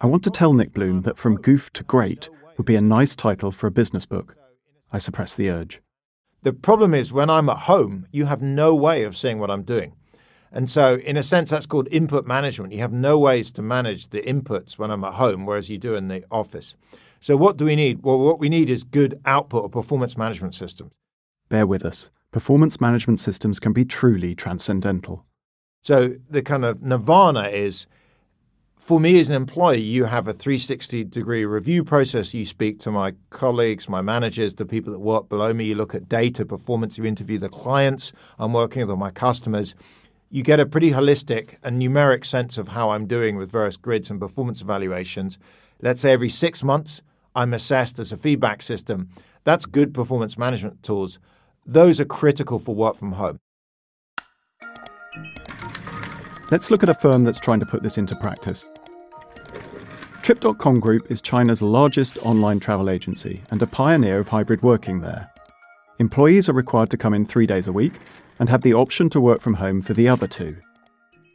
I 0.00 0.06
want 0.06 0.24
to 0.24 0.30
tell 0.30 0.52
Nick 0.52 0.72
Bloom 0.72 1.02
that 1.02 1.16
from 1.16 1.36
goof 1.36 1.72
to 1.74 1.84
great, 1.84 2.28
would 2.56 2.66
be 2.66 2.74
a 2.74 2.80
nice 2.80 3.14
title 3.14 3.52
for 3.52 3.68
a 3.68 3.70
business 3.70 4.04
book. 4.04 4.36
I 4.92 4.98
suppress 4.98 5.34
the 5.34 5.48
urge. 5.48 5.80
The 6.42 6.52
problem 6.52 6.92
is 6.92 7.12
when 7.12 7.30
I'm 7.30 7.48
at 7.48 7.58
home, 7.58 8.06
you 8.10 8.26
have 8.26 8.42
no 8.42 8.74
way 8.74 9.04
of 9.04 9.16
seeing 9.16 9.38
what 9.38 9.50
I'm 9.50 9.62
doing. 9.62 9.94
And 10.52 10.68
so, 10.68 10.96
in 10.96 11.16
a 11.16 11.22
sense, 11.22 11.50
that's 11.50 11.66
called 11.66 11.86
input 11.92 12.26
management. 12.26 12.72
You 12.72 12.80
have 12.80 12.92
no 12.92 13.18
ways 13.18 13.52
to 13.52 13.62
manage 13.62 14.08
the 14.08 14.20
inputs 14.22 14.76
when 14.76 14.90
I'm 14.90 15.04
at 15.04 15.14
home, 15.14 15.46
whereas 15.46 15.70
you 15.70 15.78
do 15.78 15.94
in 15.94 16.08
the 16.08 16.24
office. 16.30 16.74
So, 17.20 17.36
what 17.36 17.56
do 17.56 17.66
we 17.66 17.76
need? 17.76 18.02
Well, 18.02 18.18
what 18.18 18.38
we 18.38 18.48
need 18.48 18.70
is 18.70 18.82
good 18.82 19.20
output 19.24 19.62
or 19.62 19.68
performance 19.68 20.16
management 20.16 20.54
systems. 20.54 20.92
Bear 21.48 21.66
with 21.66 21.84
us. 21.84 22.10
Performance 22.32 22.80
management 22.80 23.20
systems 23.20 23.60
can 23.60 23.72
be 23.72 23.84
truly 23.84 24.34
transcendental. 24.34 25.26
So, 25.82 26.14
the 26.28 26.42
kind 26.42 26.64
of 26.64 26.82
nirvana 26.82 27.48
is 27.48 27.86
for 28.80 28.98
me 28.98 29.20
as 29.20 29.28
an 29.28 29.34
employee, 29.34 29.78
you 29.78 30.06
have 30.06 30.26
a 30.26 30.32
360 30.32 31.04
degree 31.04 31.44
review 31.44 31.84
process. 31.84 32.32
You 32.32 32.46
speak 32.46 32.80
to 32.80 32.90
my 32.90 33.12
colleagues, 33.28 33.88
my 33.88 34.00
managers, 34.00 34.54
the 34.54 34.64
people 34.64 34.90
that 34.92 34.98
work 34.98 35.28
below 35.28 35.52
me. 35.52 35.66
You 35.66 35.74
look 35.74 35.94
at 35.94 36.08
data, 36.08 36.46
performance. 36.46 36.96
You 36.96 37.04
interview 37.04 37.38
the 37.38 37.50
clients 37.50 38.12
I'm 38.38 38.54
working 38.54 38.80
with 38.80 38.90
or 38.90 38.96
my 38.96 39.10
customers. 39.10 39.74
You 40.30 40.42
get 40.42 40.60
a 40.60 40.66
pretty 40.66 40.92
holistic 40.92 41.56
and 41.62 41.80
numeric 41.80 42.24
sense 42.24 42.56
of 42.56 42.68
how 42.68 42.90
I'm 42.90 43.06
doing 43.06 43.36
with 43.36 43.50
various 43.50 43.76
grids 43.76 44.10
and 44.10 44.18
performance 44.18 44.62
evaluations. 44.62 45.38
Let's 45.82 46.00
say 46.00 46.12
every 46.12 46.30
six 46.30 46.64
months, 46.64 47.02
I'm 47.34 47.54
assessed 47.54 47.98
as 47.98 48.12
a 48.12 48.16
feedback 48.16 48.62
system. 48.62 49.08
That's 49.44 49.66
good 49.66 49.94
performance 49.94 50.36
management 50.36 50.82
tools. 50.82 51.18
Those 51.64 52.00
are 52.00 52.04
critical 52.04 52.58
for 52.58 52.74
work 52.74 52.96
from 52.96 53.12
home. 53.12 53.38
Let's 56.50 56.70
look 56.70 56.82
at 56.82 56.88
a 56.88 56.94
firm 56.94 57.24
that's 57.24 57.38
trying 57.38 57.60
to 57.60 57.66
put 57.66 57.82
this 57.82 57.96
into 57.96 58.16
practice. 58.16 58.66
Trip.com 60.22 60.80
Group 60.80 61.10
is 61.10 61.22
China's 61.22 61.62
largest 61.62 62.18
online 62.18 62.60
travel 62.60 62.90
agency 62.90 63.42
and 63.50 63.62
a 63.62 63.66
pioneer 63.66 64.18
of 64.18 64.28
hybrid 64.28 64.62
working 64.62 65.00
there. 65.00 65.30
Employees 65.98 66.48
are 66.48 66.54
required 66.54 66.90
to 66.90 66.96
come 66.96 67.14
in 67.14 67.24
three 67.24 67.46
days 67.46 67.66
a 67.66 67.72
week 67.72 67.94
and 68.38 68.48
have 68.48 68.62
the 68.62 68.74
option 68.74 69.08
to 69.10 69.20
work 69.20 69.40
from 69.40 69.54
home 69.54 69.80
for 69.80 69.94
the 69.94 70.08
other 70.08 70.26
two. 70.26 70.56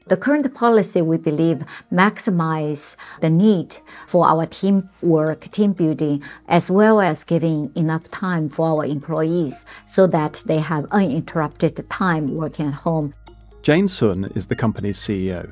The 0.08 0.18
current 0.18 0.54
policy, 0.54 1.02
we 1.02 1.18
believe, 1.18 1.64
maximize 1.92 2.96
the 3.22 3.30
need 3.30 3.78
for 4.06 4.28
our 4.28 4.46
teamwork, 4.46 5.50
team 5.52 5.74
building, 5.74 6.22
as 6.48 6.70
well 6.70 7.02
as 7.02 7.24
giving 7.24 7.72
enough 7.76 8.04
time 8.12 8.48
for 8.48 8.68
our 8.68 8.86
employees 8.86 9.66
so 9.88 10.06
that 10.08 10.44
they 10.46 10.60
have 10.60 10.86
uninterrupted 10.92 11.84
time 11.90 12.36
working 12.36 12.68
at 12.68 12.76
home. 12.76 13.16
Jane 13.64 13.88
Sun 13.88 14.26
is 14.36 14.46
the 14.46 14.56
company's 14.56 15.00
CEO. 15.00 15.52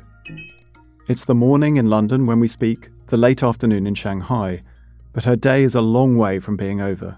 It's 1.08 1.26
the 1.26 1.34
morning 1.34 1.78
in 1.78 1.90
London 1.90 2.28
when 2.28 2.40
we 2.40 2.48
speak, 2.48 2.90
the 3.08 3.18
late 3.18 3.42
afternoon 3.42 3.88
in 3.88 3.96
Shanghai, 3.96 4.62
but 5.14 5.24
her 5.24 5.36
day 5.36 5.64
is 5.64 5.74
a 5.74 5.82
long 5.82 6.16
way 6.16 6.40
from 6.40 6.58
being 6.58 6.80
over. 6.80 7.18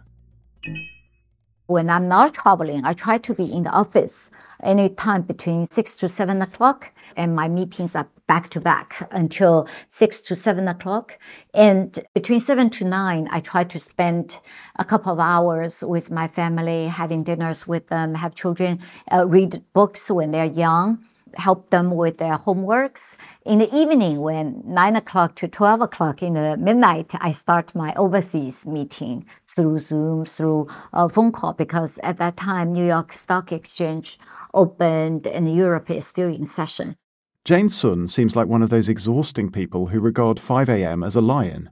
When 1.68 1.90
I'm 1.90 2.08
not 2.08 2.34
traveling, 2.34 2.86
I 2.86 2.94
try 2.94 3.18
to 3.18 3.34
be 3.34 3.52
in 3.52 3.64
the 3.64 3.72
office 3.72 4.32
anytime 4.66 5.22
between 5.22 5.70
6 5.70 5.96
to 5.96 6.10
7 6.10 6.42
o'clock, 6.42 6.92
and 7.16 7.36
my 7.36 7.48
meetings 7.48 7.96
are 7.96 8.10
back 8.28 8.50
to 8.50 8.60
back 8.60 9.08
until 9.12 9.68
6 9.90 10.22
to 10.22 10.36
7 10.36 10.68
o'clock. 10.68 11.18
And 11.54 11.98
between 12.14 12.40
7 12.40 12.70
to 12.72 12.86
9, 12.86 13.28
I 13.32 13.40
try 13.40 13.64
to 13.64 13.80
spend 13.80 14.40
a 14.78 14.84
couple 14.84 15.14
of 15.14 15.20
hours 15.20 15.84
with 15.84 16.12
my 16.12 16.28
family, 16.28 16.88
having 16.88 17.24
dinners 17.24 17.68
with 17.68 17.88
them, 17.88 18.16
have 18.16 18.36
children 18.36 18.80
uh, 19.12 19.26
read 19.28 19.64
books 19.74 20.10
when 20.10 20.32
they're 20.32 20.46
young 20.46 21.06
help 21.38 21.70
them 21.70 21.92
with 21.96 22.18
their 22.18 22.38
homeworks. 22.38 23.16
In 23.46 23.60
the 23.60 23.74
evening, 23.76 24.22
when 24.22 24.62
9 24.66 24.96
o'clock 24.96 25.36
to 25.36 25.48
12 25.48 25.82
o'clock 25.82 26.24
in 26.24 26.34
the 26.34 26.58
midnight, 26.58 27.12
I 27.16 27.32
start 27.32 27.76
my 27.76 27.94
overseas 27.96 28.66
meeting 28.66 29.26
through 29.48 29.80
Zoom, 29.80 30.26
through 30.26 30.68
a 30.94 31.08
phone 31.10 31.32
call, 31.32 31.54
because 31.54 31.98
at 32.04 32.18
that 32.18 32.38
time, 32.38 32.74
New 32.74 32.86
York 32.86 33.14
Stock 33.14 33.52
Exchange 33.52 34.18
opened 34.56 35.28
and 35.28 35.54
Europe 35.54 35.92
is 35.92 36.08
still 36.08 36.30
in 36.30 36.46
session. 36.46 36.96
Jane 37.44 37.70
Sun 37.70 38.08
seems 38.08 38.36
like 38.36 38.48
one 38.48 38.64
of 38.64 38.72
those 38.72 38.90
exhausting 38.90 39.52
people 39.52 39.88
who 39.88 40.00
regard 40.00 40.40
5 40.40 40.68
a.m. 40.70 41.04
as 41.04 41.16
a 41.16 41.22
lion. 41.22 41.70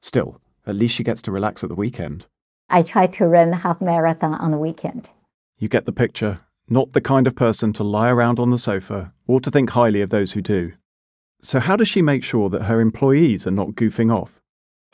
Still, 0.00 0.40
at 0.66 0.74
least 0.74 0.94
she 0.94 1.02
gets 1.02 1.22
to 1.22 1.32
relax 1.32 1.62
at 1.62 1.70
the 1.70 1.74
weekend. 1.74 2.26
I 2.68 2.82
try 2.82 3.06
to 3.06 3.26
run 3.26 3.52
half 3.52 3.80
marathon 3.80 4.34
on 4.34 4.50
the 4.50 4.58
weekend. 4.58 5.08
You 5.58 5.68
get 5.68 5.86
the 5.86 5.92
picture. 5.92 6.40
Not 6.68 6.92
the 6.92 7.00
kind 7.00 7.26
of 7.26 7.34
person 7.34 7.72
to 7.74 7.84
lie 7.84 8.10
around 8.10 8.38
on 8.38 8.50
the 8.50 8.58
sofa 8.58 9.12
or 9.26 9.40
to 9.40 9.50
think 9.50 9.70
highly 9.70 10.00
of 10.00 10.10
those 10.10 10.32
who 10.32 10.42
do. 10.42 10.72
So, 11.42 11.60
how 11.60 11.76
does 11.76 11.88
she 11.88 12.00
make 12.00 12.24
sure 12.24 12.48
that 12.48 12.64
her 12.64 12.80
employees 12.80 13.46
are 13.46 13.50
not 13.50 13.72
goofing 13.72 14.14
off? 14.14 14.40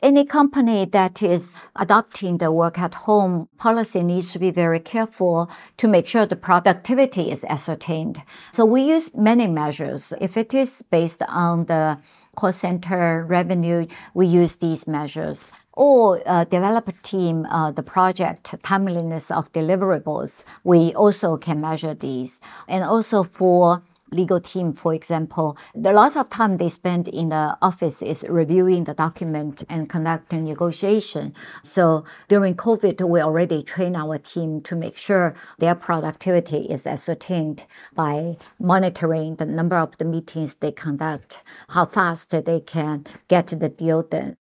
Any 0.03 0.25
company 0.25 0.85
that 0.85 1.21
is 1.21 1.57
adopting 1.75 2.39
the 2.39 2.51
work 2.51 2.79
at 2.79 2.95
home 2.95 3.47
policy 3.59 4.01
needs 4.01 4.31
to 4.31 4.39
be 4.39 4.49
very 4.49 4.79
careful 4.79 5.47
to 5.77 5.87
make 5.87 6.07
sure 6.07 6.25
the 6.25 6.35
productivity 6.35 7.29
is 7.29 7.43
ascertained. 7.43 8.23
So 8.51 8.65
we 8.65 8.81
use 8.81 9.13
many 9.13 9.45
measures. 9.45 10.11
If 10.19 10.37
it 10.37 10.55
is 10.55 10.81
based 10.89 11.21
on 11.27 11.65
the 11.65 11.99
call 12.35 12.51
center 12.51 13.25
revenue, 13.29 13.85
we 14.15 14.25
use 14.25 14.55
these 14.55 14.87
measures. 14.87 15.51
Or 15.73 16.19
uh, 16.25 16.45
developer 16.45 16.93
team, 17.03 17.45
uh, 17.45 17.69
the 17.69 17.83
project 17.83 18.55
timeliness 18.63 19.29
of 19.29 19.53
deliverables, 19.53 20.43
we 20.63 20.95
also 20.95 21.37
can 21.37 21.61
measure 21.61 21.93
these. 21.93 22.41
And 22.67 22.83
also 22.83 23.21
for 23.21 23.83
legal 24.11 24.41
team, 24.41 24.73
for 24.73 24.93
example, 24.93 25.57
the 25.73 25.93
lots 25.93 26.15
of 26.15 26.29
time 26.29 26.57
they 26.57 26.69
spend 26.69 27.07
in 27.07 27.29
the 27.29 27.57
office 27.61 28.01
is 28.01 28.23
reviewing 28.27 28.83
the 28.83 28.93
document 28.93 29.63
and 29.69 29.89
conducting 29.89 30.43
negotiation. 30.43 31.33
So 31.63 32.03
during 32.27 32.55
COVID, 32.55 33.07
we 33.07 33.21
already 33.21 33.63
train 33.63 33.95
our 33.95 34.17
team 34.17 34.61
to 34.61 34.75
make 34.75 34.97
sure 34.97 35.33
their 35.59 35.75
productivity 35.75 36.67
is 36.69 36.85
ascertained 36.85 37.65
by 37.95 38.37
monitoring 38.59 39.35
the 39.35 39.45
number 39.45 39.77
of 39.77 39.97
the 39.97 40.05
meetings 40.05 40.55
they 40.59 40.71
conduct, 40.71 41.41
how 41.69 41.85
fast 41.85 42.31
they 42.31 42.59
can 42.59 43.05
get 43.27 43.47
the 43.47 43.69
deal 43.69 44.03
done. 44.03 44.35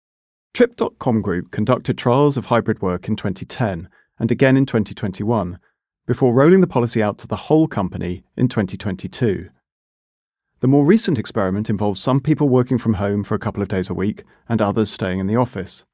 Trip.com 0.52 1.22
Group 1.22 1.52
conducted 1.52 1.96
trials 1.96 2.36
of 2.36 2.46
hybrid 2.46 2.82
work 2.82 3.06
in 3.06 3.14
2010 3.14 3.88
and 4.18 4.30
again 4.32 4.56
in 4.56 4.66
2021 4.66 5.60
before 6.06 6.34
rolling 6.34 6.60
the 6.60 6.66
policy 6.66 7.00
out 7.00 7.18
to 7.18 7.28
the 7.28 7.36
whole 7.36 7.68
company 7.68 8.24
in 8.36 8.48
2022. 8.48 9.48
The 10.60 10.68
more 10.68 10.84
recent 10.84 11.18
experiment 11.18 11.70
involves 11.70 12.00
some 12.00 12.20
people 12.20 12.50
working 12.50 12.76
from 12.76 12.94
home 12.94 13.24
for 13.24 13.34
a 13.34 13.38
couple 13.38 13.62
of 13.62 13.68
days 13.68 13.88
a 13.88 13.94
week 13.94 14.24
and 14.46 14.60
others 14.60 14.92
staying 14.92 15.18
in 15.18 15.26
the 15.26 15.36
office. 15.36 15.86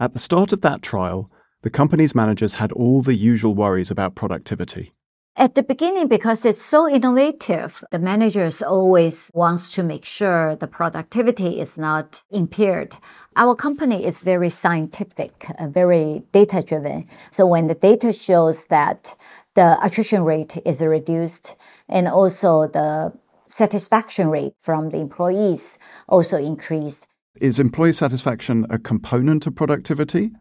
At 0.00 0.14
the 0.14 0.18
start 0.18 0.52
of 0.52 0.62
that 0.62 0.82
trial, 0.82 1.30
the 1.62 1.70
company's 1.70 2.12
managers 2.12 2.54
had 2.54 2.72
all 2.72 3.02
the 3.02 3.14
usual 3.14 3.54
worries 3.54 3.88
about 3.88 4.16
productivity. 4.16 4.92
At 5.36 5.54
the 5.54 5.62
beginning, 5.62 6.08
because 6.08 6.44
it's 6.44 6.60
so 6.60 6.90
innovative, 6.90 7.84
the 7.92 8.00
managers 8.00 8.62
always 8.62 9.30
wants 9.32 9.70
to 9.74 9.84
make 9.84 10.04
sure 10.04 10.56
the 10.56 10.66
productivity 10.66 11.60
is 11.60 11.78
not 11.78 12.24
impaired. 12.30 12.96
Our 13.36 13.54
company 13.54 14.04
is 14.04 14.18
very 14.18 14.50
scientific, 14.50 15.46
uh, 15.56 15.68
very 15.68 16.24
data 16.32 16.62
driven. 16.62 17.06
So 17.30 17.46
when 17.46 17.68
the 17.68 17.76
data 17.76 18.12
shows 18.12 18.64
that 18.64 19.16
the 19.54 19.78
attrition 19.84 20.24
rate 20.24 20.60
is 20.66 20.80
reduced 20.80 21.54
and 21.88 22.08
also 22.08 22.66
the 22.66 23.12
satisfaction 23.50 24.28
rate 24.28 24.54
from 24.60 24.90
the 24.90 24.98
employees 24.98 25.78
also 26.08 26.36
increased. 26.36 27.06
Is 27.40 27.58
employee 27.58 27.92
satisfaction 27.92 28.66
a 28.70 28.78
component 28.78 29.46
of 29.46 29.54
productivity? 29.54 30.32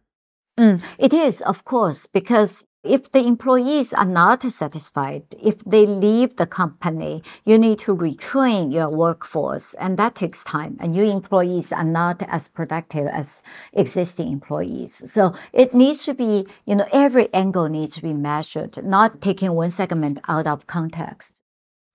Mm, 0.58 0.82
it 0.98 1.14
is, 1.14 1.42
of 1.42 1.64
course, 1.64 2.06
because 2.08 2.66
if 2.84 3.12
the 3.12 3.26
employees 3.26 3.94
are 3.94 4.06
not 4.06 4.44
satisfied, 4.52 5.24
if 5.42 5.64
they 5.66 5.86
leave 5.86 6.38
the 6.38 6.48
company, 6.48 7.24
you 7.46 7.58
need 7.58 7.80
to 7.80 7.96
retrain 7.96 8.72
your 8.74 8.90
workforce, 8.90 9.74
and 9.76 9.98
that 9.98 10.16
takes 10.16 10.44
time. 10.44 10.78
And 10.80 10.94
new 10.94 11.04
employees 11.04 11.72
are 11.72 11.84
not 11.84 12.24
as 12.28 12.48
productive 12.48 13.08
as 13.08 13.42
existing 13.74 14.32
employees. 14.32 15.12
So 15.12 15.34
it 15.52 15.74
needs 15.74 16.06
to 16.06 16.14
be, 16.14 16.46
you 16.66 16.76
know, 16.76 16.88
every 16.92 17.34
angle 17.34 17.68
needs 17.68 17.96
to 17.96 18.02
be 18.02 18.14
measured, 18.14 18.84
not 18.84 19.22
taking 19.22 19.54
one 19.54 19.72
segment 19.72 20.20
out 20.28 20.48
of 20.48 20.68
context. 20.68 21.42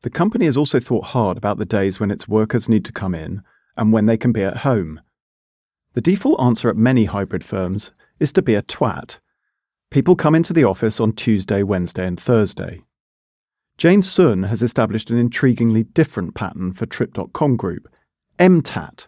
The 0.04 0.10
company 0.10 0.44
has 0.44 0.58
also 0.58 0.80
thought 0.80 1.06
hard 1.06 1.38
about 1.38 1.56
the 1.56 1.64
days 1.64 1.98
when 1.98 2.10
its 2.10 2.28
workers 2.28 2.68
need 2.68 2.84
to 2.84 2.92
come 2.92 3.14
in 3.14 3.40
and 3.74 3.90
when 3.90 4.04
they 4.04 4.18
can 4.18 4.32
be 4.32 4.42
at 4.42 4.58
home. 4.58 5.00
The 5.94 6.02
default 6.02 6.38
answer 6.42 6.68
at 6.68 6.76
many 6.76 7.06
hybrid 7.06 7.42
firms 7.42 7.90
is 8.20 8.30
to 8.34 8.42
be 8.42 8.54
a 8.54 8.60
twat. 8.60 9.16
People 9.90 10.14
come 10.14 10.34
into 10.34 10.52
the 10.52 10.64
office 10.64 11.00
on 11.00 11.14
Tuesday, 11.14 11.62
Wednesday, 11.62 12.06
and 12.06 12.20
Thursday. 12.20 12.82
Jane 13.78 14.02
Sun 14.02 14.42
has 14.42 14.62
established 14.62 15.10
an 15.10 15.16
intriguingly 15.16 15.90
different 15.94 16.34
pattern 16.34 16.74
for 16.74 16.84
Trip.com 16.84 17.56
Group 17.56 17.88
MTAT. 18.38 19.06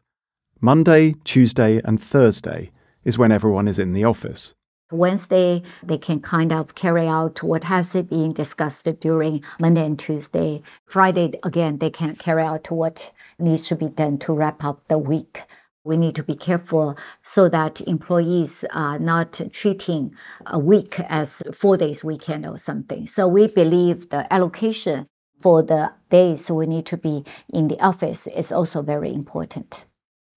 Monday, 0.62 1.14
Tuesday, 1.24 1.78
and 1.84 2.02
Thursday 2.02 2.70
is 3.04 3.18
when 3.18 3.32
everyone 3.32 3.68
is 3.68 3.78
in 3.78 3.92
the 3.92 4.04
office. 4.04 4.54
Wednesday, 4.92 5.62
they 5.82 5.98
can 5.98 6.20
kind 6.20 6.52
of 6.52 6.76
carry 6.76 7.08
out 7.08 7.42
what 7.42 7.64
has 7.64 7.92
been 7.92 8.32
discussed 8.32 8.88
during 9.00 9.42
Monday 9.58 9.84
and 9.84 9.98
Tuesday. 9.98 10.62
Friday, 10.86 11.32
again, 11.42 11.78
they 11.78 11.90
can 11.90 12.14
carry 12.14 12.42
out 12.42 12.70
what 12.70 13.10
needs 13.38 13.62
to 13.68 13.74
be 13.74 13.88
done 13.88 14.18
to 14.18 14.32
wrap 14.32 14.62
up 14.62 14.86
the 14.86 14.98
week. 14.98 15.42
We 15.82 15.96
need 15.96 16.14
to 16.16 16.22
be 16.22 16.36
careful 16.36 16.96
so 17.22 17.48
that 17.48 17.80
employees 17.80 18.64
are 18.72 18.98
not 18.98 19.40
treating 19.52 20.14
a 20.46 20.58
week 20.58 21.00
as 21.00 21.42
four 21.52 21.76
days 21.76 22.04
weekend 22.04 22.46
or 22.46 22.58
something. 22.58 23.08
So 23.08 23.26
we 23.26 23.48
believe 23.48 24.10
the 24.10 24.32
allocation 24.32 25.06
for 25.40 25.62
the 25.62 25.92
days 26.10 26.48
we 26.48 26.66
need 26.66 26.86
to 26.86 26.96
be 26.96 27.24
in 27.52 27.68
the 27.68 27.80
office 27.80 28.28
is 28.28 28.52
also 28.52 28.82
very 28.82 29.12
important. 29.12 29.84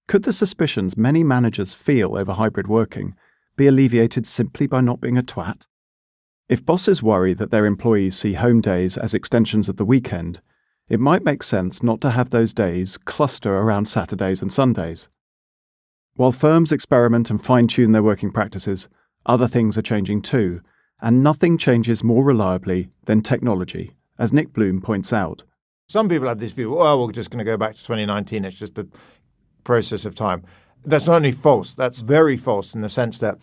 Could 0.07 0.23
the 0.23 0.33
suspicions 0.33 0.97
many 0.97 1.23
managers 1.23 1.75
feel 1.75 2.17
over 2.17 2.33
hybrid 2.33 2.67
working 2.67 3.15
be 3.59 3.67
alleviated 3.67 4.25
simply 4.25 4.67
by 4.67 4.79
not 4.79 5.01
being 5.01 5.17
a 5.17 5.21
twat? 5.21 5.67
If 6.47 6.65
bosses 6.65 7.03
worry 7.03 7.33
that 7.33 7.51
their 7.51 7.65
employees 7.65 8.17
see 8.17 8.33
home 8.33 8.61
days 8.61 8.97
as 8.97 9.13
extensions 9.13 9.67
of 9.67 9.75
the 9.75 9.83
weekend, 9.83 10.41
it 10.87 11.01
might 11.01 11.25
make 11.25 11.43
sense 11.43 11.83
not 11.83 11.99
to 12.01 12.11
have 12.11 12.29
those 12.29 12.53
days 12.53 12.97
cluster 12.97 13.57
around 13.57 13.85
Saturdays 13.85 14.41
and 14.41 14.51
Sundays. 14.51 15.09
While 16.15 16.31
firms 16.31 16.71
experiment 16.71 17.29
and 17.29 17.43
fine 17.43 17.67
tune 17.67 17.91
their 17.91 18.01
working 18.01 18.31
practices, 18.31 18.87
other 19.25 19.47
things 19.47 19.77
are 19.77 19.83
changing 19.83 20.21
too, 20.21 20.61
and 21.01 21.21
nothing 21.21 21.57
changes 21.57 22.01
more 22.01 22.23
reliably 22.23 22.87
than 23.07 23.21
technology, 23.21 23.97
as 24.17 24.31
Nick 24.31 24.53
Bloom 24.53 24.79
points 24.79 25.11
out. 25.11 25.43
Some 25.89 26.07
people 26.07 26.29
have 26.29 26.39
this 26.39 26.53
view, 26.53 26.79
oh, 26.79 27.05
we're 27.05 27.11
just 27.11 27.29
going 27.29 27.39
to 27.39 27.51
go 27.51 27.57
back 27.57 27.75
to 27.75 27.81
2019, 27.81 28.45
it's 28.45 28.57
just 28.57 28.79
a 28.79 28.87
process 29.65 30.05
of 30.05 30.15
time. 30.15 30.45
That's 30.85 31.07
not 31.07 31.17
only 31.17 31.31
false, 31.31 31.73
that's 31.73 31.99
very 31.99 32.37
false 32.37 32.73
in 32.73 32.81
the 32.81 32.89
sense 32.89 33.19
that 33.19 33.37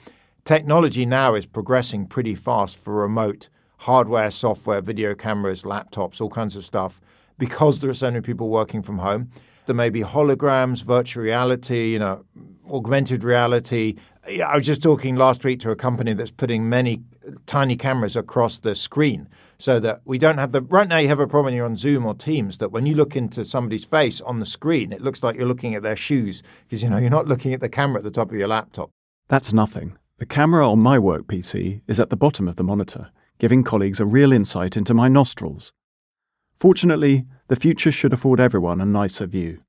technology 0.44 1.04
now 1.04 1.34
is 1.34 1.46
progressing 1.46 2.06
pretty 2.06 2.34
fast 2.34 2.78
for 2.78 2.94
remote 2.94 3.48
hardware, 3.78 4.30
software, 4.30 4.80
video 4.80 5.14
cameras, 5.14 5.62
laptops, 5.62 6.20
all 6.20 6.30
kinds 6.30 6.56
of 6.56 6.64
stuff 6.64 7.00
because 7.38 7.80
there 7.80 7.90
are 7.90 7.94
so 7.94 8.10
many 8.10 8.22
people 8.22 8.48
working 8.48 8.82
from 8.82 8.98
home. 8.98 9.30
There 9.66 9.74
may 9.74 9.90
be 9.90 10.00
holograms, 10.00 10.82
virtual 10.82 11.24
reality, 11.24 11.92
you 11.92 11.98
know, 11.98 12.24
augmented 12.70 13.24
reality. 13.24 13.96
I 14.26 14.54
was 14.54 14.64
just 14.64 14.82
talking 14.82 15.16
last 15.16 15.44
week 15.44 15.60
to 15.60 15.70
a 15.70 15.76
company 15.76 16.14
that's 16.14 16.30
putting 16.30 16.68
many 16.68 17.02
tiny 17.46 17.76
cameras 17.76 18.16
across 18.16 18.58
the 18.58 18.74
screen 18.74 19.28
so 19.58 19.80
that 19.80 20.00
we 20.04 20.18
don't 20.18 20.38
have 20.38 20.52
the 20.52 20.62
right 20.62 20.88
now 20.88 20.98
you 20.98 21.08
have 21.08 21.20
a 21.20 21.26
problem 21.26 21.46
when 21.46 21.54
you're 21.54 21.66
on 21.66 21.76
Zoom 21.76 22.04
or 22.04 22.14
Teams 22.14 22.58
that 22.58 22.72
when 22.72 22.86
you 22.86 22.94
look 22.94 23.16
into 23.16 23.44
somebody's 23.44 23.84
face 23.84 24.20
on 24.20 24.38
the 24.38 24.46
screen 24.46 24.92
it 24.92 25.00
looks 25.00 25.22
like 25.22 25.36
you're 25.36 25.46
looking 25.46 25.74
at 25.74 25.82
their 25.82 25.96
shoes 25.96 26.42
because 26.64 26.82
you 26.82 26.88
know 26.88 26.98
you're 26.98 27.10
not 27.10 27.26
looking 27.26 27.52
at 27.52 27.60
the 27.60 27.68
camera 27.68 27.98
at 27.98 28.04
the 28.04 28.10
top 28.10 28.30
of 28.30 28.36
your 28.36 28.48
laptop. 28.48 28.90
That's 29.28 29.52
nothing. 29.52 29.96
The 30.18 30.26
camera 30.26 30.68
on 30.70 30.78
my 30.78 30.98
work 30.98 31.26
PC 31.26 31.82
is 31.86 32.00
at 32.00 32.10
the 32.10 32.16
bottom 32.16 32.48
of 32.48 32.56
the 32.56 32.64
monitor, 32.64 33.10
giving 33.38 33.64
colleagues 33.64 34.00
a 34.00 34.06
real 34.06 34.32
insight 34.32 34.76
into 34.76 34.94
my 34.94 35.08
nostrils. 35.08 35.72
Fortunately, 36.58 37.26
the 37.48 37.56
future 37.56 37.92
should 37.92 38.12
afford 38.14 38.40
everyone 38.40 38.80
a 38.80 38.86
nicer 38.86 39.26
view. 39.26 39.60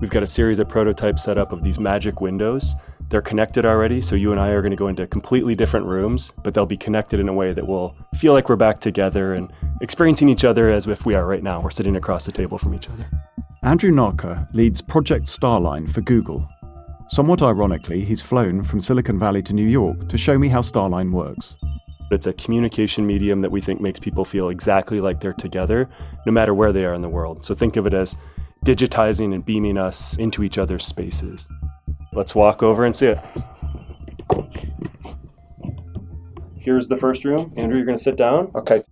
We've 0.00 0.08
got 0.08 0.22
a 0.22 0.26
series 0.26 0.58
of 0.58 0.68
prototypes 0.70 1.24
set 1.24 1.36
up 1.36 1.52
of 1.52 1.62
these 1.62 1.78
magic 1.78 2.22
windows. 2.22 2.74
They're 3.10 3.20
connected 3.20 3.66
already, 3.66 4.00
so 4.00 4.14
you 4.14 4.30
and 4.30 4.40
I 4.40 4.50
are 4.50 4.62
going 4.62 4.70
to 4.70 4.76
go 4.76 4.86
into 4.86 5.04
completely 5.08 5.56
different 5.56 5.84
rooms, 5.84 6.30
but 6.44 6.54
they'll 6.54 6.64
be 6.64 6.76
connected 6.76 7.18
in 7.18 7.28
a 7.28 7.32
way 7.32 7.52
that 7.52 7.66
will 7.66 7.96
feel 8.18 8.32
like 8.32 8.48
we're 8.48 8.54
back 8.54 8.78
together 8.78 9.34
and 9.34 9.52
experiencing 9.80 10.28
each 10.28 10.44
other 10.44 10.70
as 10.70 10.86
if 10.86 11.04
we 11.04 11.16
are 11.16 11.26
right 11.26 11.42
now. 11.42 11.60
We're 11.60 11.72
sitting 11.72 11.96
across 11.96 12.24
the 12.24 12.30
table 12.30 12.56
from 12.56 12.72
each 12.72 12.88
other. 12.88 13.10
Andrew 13.64 13.90
Nartker 13.90 14.46
leads 14.54 14.80
Project 14.80 15.26
Starline 15.26 15.90
for 15.90 16.02
Google. 16.02 16.48
Somewhat 17.08 17.42
ironically, 17.42 18.04
he's 18.04 18.22
flown 18.22 18.62
from 18.62 18.80
Silicon 18.80 19.18
Valley 19.18 19.42
to 19.42 19.54
New 19.54 19.66
York 19.66 20.08
to 20.08 20.16
show 20.16 20.38
me 20.38 20.46
how 20.46 20.60
Starline 20.60 21.10
works. 21.10 21.56
It's 22.12 22.28
a 22.28 22.32
communication 22.34 23.04
medium 23.04 23.40
that 23.40 23.50
we 23.50 23.60
think 23.60 23.80
makes 23.80 23.98
people 23.98 24.24
feel 24.24 24.50
exactly 24.50 25.00
like 25.00 25.18
they're 25.18 25.32
together, 25.32 25.88
no 26.26 26.32
matter 26.32 26.54
where 26.54 26.72
they 26.72 26.84
are 26.84 26.94
in 26.94 27.02
the 27.02 27.08
world. 27.08 27.44
So 27.44 27.56
think 27.56 27.76
of 27.76 27.86
it 27.86 27.92
as 27.92 28.14
digitizing 28.64 29.34
and 29.34 29.44
beaming 29.44 29.78
us 29.78 30.16
into 30.18 30.44
each 30.44 30.58
other's 30.58 30.86
spaces. 30.86 31.48
Let's 32.12 32.34
walk 32.34 32.62
over 32.62 32.84
and 32.84 32.94
see 32.94 33.06
it. 33.06 33.18
Here's 36.58 36.88
the 36.88 36.96
first 36.96 37.24
room. 37.24 37.52
Andrew, 37.56 37.76
you're 37.76 37.86
going 37.86 37.98
to 37.98 38.02
sit 38.02 38.16
down. 38.16 38.50
Okay. 38.54 38.82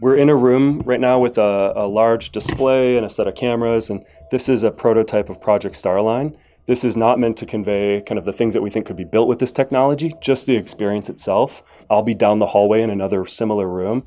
We're 0.00 0.16
in 0.16 0.28
a 0.28 0.36
room 0.36 0.82
right 0.84 1.00
now 1.00 1.18
with 1.18 1.38
a, 1.38 1.72
a, 1.74 1.86
large 1.86 2.30
display 2.30 2.96
and 2.96 3.04
a 3.04 3.08
set 3.08 3.26
of 3.26 3.34
cameras, 3.34 3.90
and 3.90 4.04
this 4.30 4.48
is 4.48 4.62
a 4.62 4.70
prototype 4.70 5.28
of 5.28 5.40
Project 5.40 5.74
Starline. 5.74 6.36
This 6.66 6.84
is 6.84 6.96
not 6.96 7.18
meant 7.18 7.36
to 7.38 7.46
convey 7.46 8.02
kind 8.06 8.18
of 8.18 8.24
the 8.24 8.32
things 8.32 8.54
that 8.54 8.62
we 8.62 8.70
think 8.70 8.86
could 8.86 8.96
be 8.96 9.04
built 9.04 9.26
with 9.26 9.40
this 9.40 9.50
technology, 9.50 10.14
just 10.20 10.46
the 10.46 10.54
experience 10.54 11.08
itself. 11.08 11.62
I'll 11.90 12.02
be 12.02 12.14
down 12.14 12.38
the 12.38 12.46
hallway 12.46 12.82
in 12.82 12.90
another 12.90 13.26
similar 13.26 13.66
room. 13.66 14.06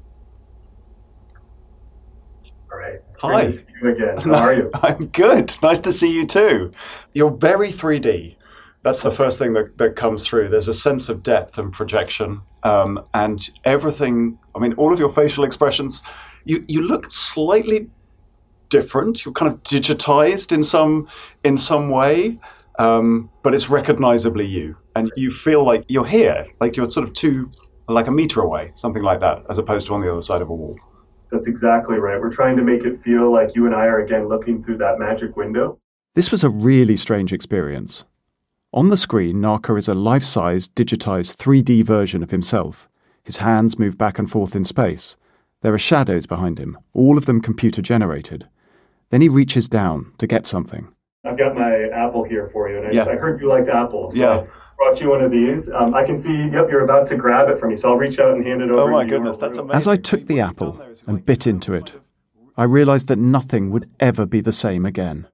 All 2.72 2.78
right. 2.78 3.02
It's 3.12 3.22
Hi. 3.22 3.28
Great 3.28 3.44
to 3.44 3.52
see 3.52 3.66
you 3.82 3.90
again. 3.90 4.18
How 4.20 4.44
are 4.44 4.54
you? 4.54 4.70
I'm 4.76 5.08
good. 5.08 5.56
Nice 5.62 5.80
to 5.80 5.92
see 5.92 6.12
you 6.12 6.26
too. 6.26 6.72
You're 7.14 7.32
very 7.32 7.70
3D. 7.70 8.38
That's 8.84 9.04
the 9.04 9.12
first 9.12 9.38
thing 9.38 9.54
that, 9.54 9.78
that 9.78 9.96
comes 9.96 10.26
through. 10.26 10.50
There's 10.50 10.68
a 10.68 10.74
sense 10.74 11.08
of 11.08 11.22
depth 11.22 11.58
and 11.58 11.72
projection, 11.72 12.42
um, 12.64 13.04
and 13.14 13.48
everything. 13.64 14.40
I 14.56 14.60
mean, 14.60 14.74
all 14.74 14.92
of 14.92 15.00
your 15.00 15.10
facial 15.10 15.44
expressions. 15.44 16.02
You 16.46 16.66
you 16.68 16.82
look 16.82 17.12
slightly 17.12 17.90
different. 18.70 19.24
You're 19.24 19.34
kind 19.34 19.52
of 19.52 19.62
digitized 19.62 20.52
in 20.52 20.64
some 20.64 21.08
in 21.44 21.58
some 21.58 21.90
way, 21.90 22.40
um, 22.80 23.30
but 23.44 23.54
it's 23.54 23.70
recognizably 23.70 24.48
you, 24.48 24.76
and 24.96 25.12
you 25.16 25.30
feel 25.30 25.64
like 25.64 25.86
you're 25.88 26.06
here, 26.06 26.48
like 26.60 26.76
you're 26.76 26.90
sort 26.90 27.08
of 27.08 27.14
two, 27.14 27.52
like 27.88 28.08
a 28.08 28.12
meter 28.12 28.42
away, 28.42 28.72
something 28.74 29.04
like 29.04 29.20
that, 29.20 29.44
as 29.50 29.60
opposed 29.60 29.86
to 29.88 29.94
on 29.94 30.02
the 30.02 30.12
other 30.12 30.24
side 30.24 30.42
of 30.42 30.50
a 30.50 30.54
wall. 30.56 30.76
That's 31.32 31.48
exactly 31.48 31.98
right. 31.98 32.20
We're 32.20 32.34
trying 32.34 32.58
to 32.58 32.64
make 32.64 32.84
it 32.84 33.00
feel 33.00 33.32
like 33.32 33.56
you 33.56 33.68
and 33.68 33.76
I 33.76 33.86
are 33.86 34.00
again 34.00 34.28
looking 34.28 34.64
through 34.64 34.80
that 34.80 34.98
magic 34.98 35.38
window. 35.38 35.80
This 36.16 36.32
was 36.32 36.44
a 36.44 36.50
really 36.50 36.98
strange 36.98 37.32
experience. 37.32 38.04
On 38.74 38.90
the 38.90 38.98
screen, 38.98 39.38
Nartker 39.38 39.78
is 39.78 39.88
a 39.88 39.94
life 39.94 40.24
size, 40.24 40.70
digitized 40.70 41.36
3D 41.36 41.84
version 41.84 42.24
of 42.24 42.32
himself. 42.32 42.88
His 43.24 43.38
hands 43.38 43.78
move 43.78 43.98
back 43.98 44.18
and 44.18 44.30
forth 44.32 44.56
in 44.56 44.64
space. 44.64 45.18
There 45.62 45.74
are 45.74 45.78
shadows 45.78 46.26
behind 46.26 46.58
him, 46.58 46.78
all 46.94 47.18
of 47.18 47.26
them 47.26 47.42
computer 47.42 47.82
generated. 47.82 48.48
Then 49.10 49.22
he 49.22 49.30
reaches 49.30 49.68
down 49.68 50.14
to 50.20 50.26
get 50.26 50.46
something. 50.46 50.88
I've 51.26 51.38
got 51.38 51.54
my 51.54 51.90
apple 51.94 52.24
here 52.24 52.48
for 52.52 52.70
you, 52.70 52.78
and 52.78 52.88
I, 52.88 52.92
Yeah. 52.92 53.06
I 53.06 53.16
heard 53.18 53.42
you 53.42 53.48
liked 53.50 53.68
apples. 53.68 54.16
So 54.16 54.22
Yeah. 54.22 54.40
I 54.40 54.48
brought 54.78 55.02
you 55.02 55.10
one 55.10 55.22
of 55.22 55.32
these. 55.32 55.70
Um, 55.70 55.94
I 55.94 56.04
can 56.06 56.18
see, 56.18 56.34
yep, 56.34 56.68
you're 56.72 56.84
about 56.84 57.06
to 57.08 57.16
grab 57.18 57.50
it 57.50 57.60
from 57.60 57.70
me, 57.70 57.76
so 57.76 57.90
I'll 57.90 57.98
reach 57.98 58.20
out 58.20 58.34
and 58.34 58.44
hand 58.44 58.62
it 58.62 58.72
over. 58.72 58.84
Oh, 58.84 58.88
my 58.92 59.06
to 59.06 59.18
you. 59.18 59.72
As 59.72 59.88
I 59.88 59.98
took 59.98 60.26
the 60.28 60.40
apple 60.40 60.82
and 61.06 61.24
bit 61.26 61.46
into 61.46 61.74
it, 61.74 62.00
I 62.58 62.64
realized 62.64 63.08
that 63.10 63.20
nothing 63.20 63.70
would 63.70 63.90
ever 64.00 64.26
be 64.26 64.42
the 64.42 64.52
same 64.54 64.86
again. 64.86 65.28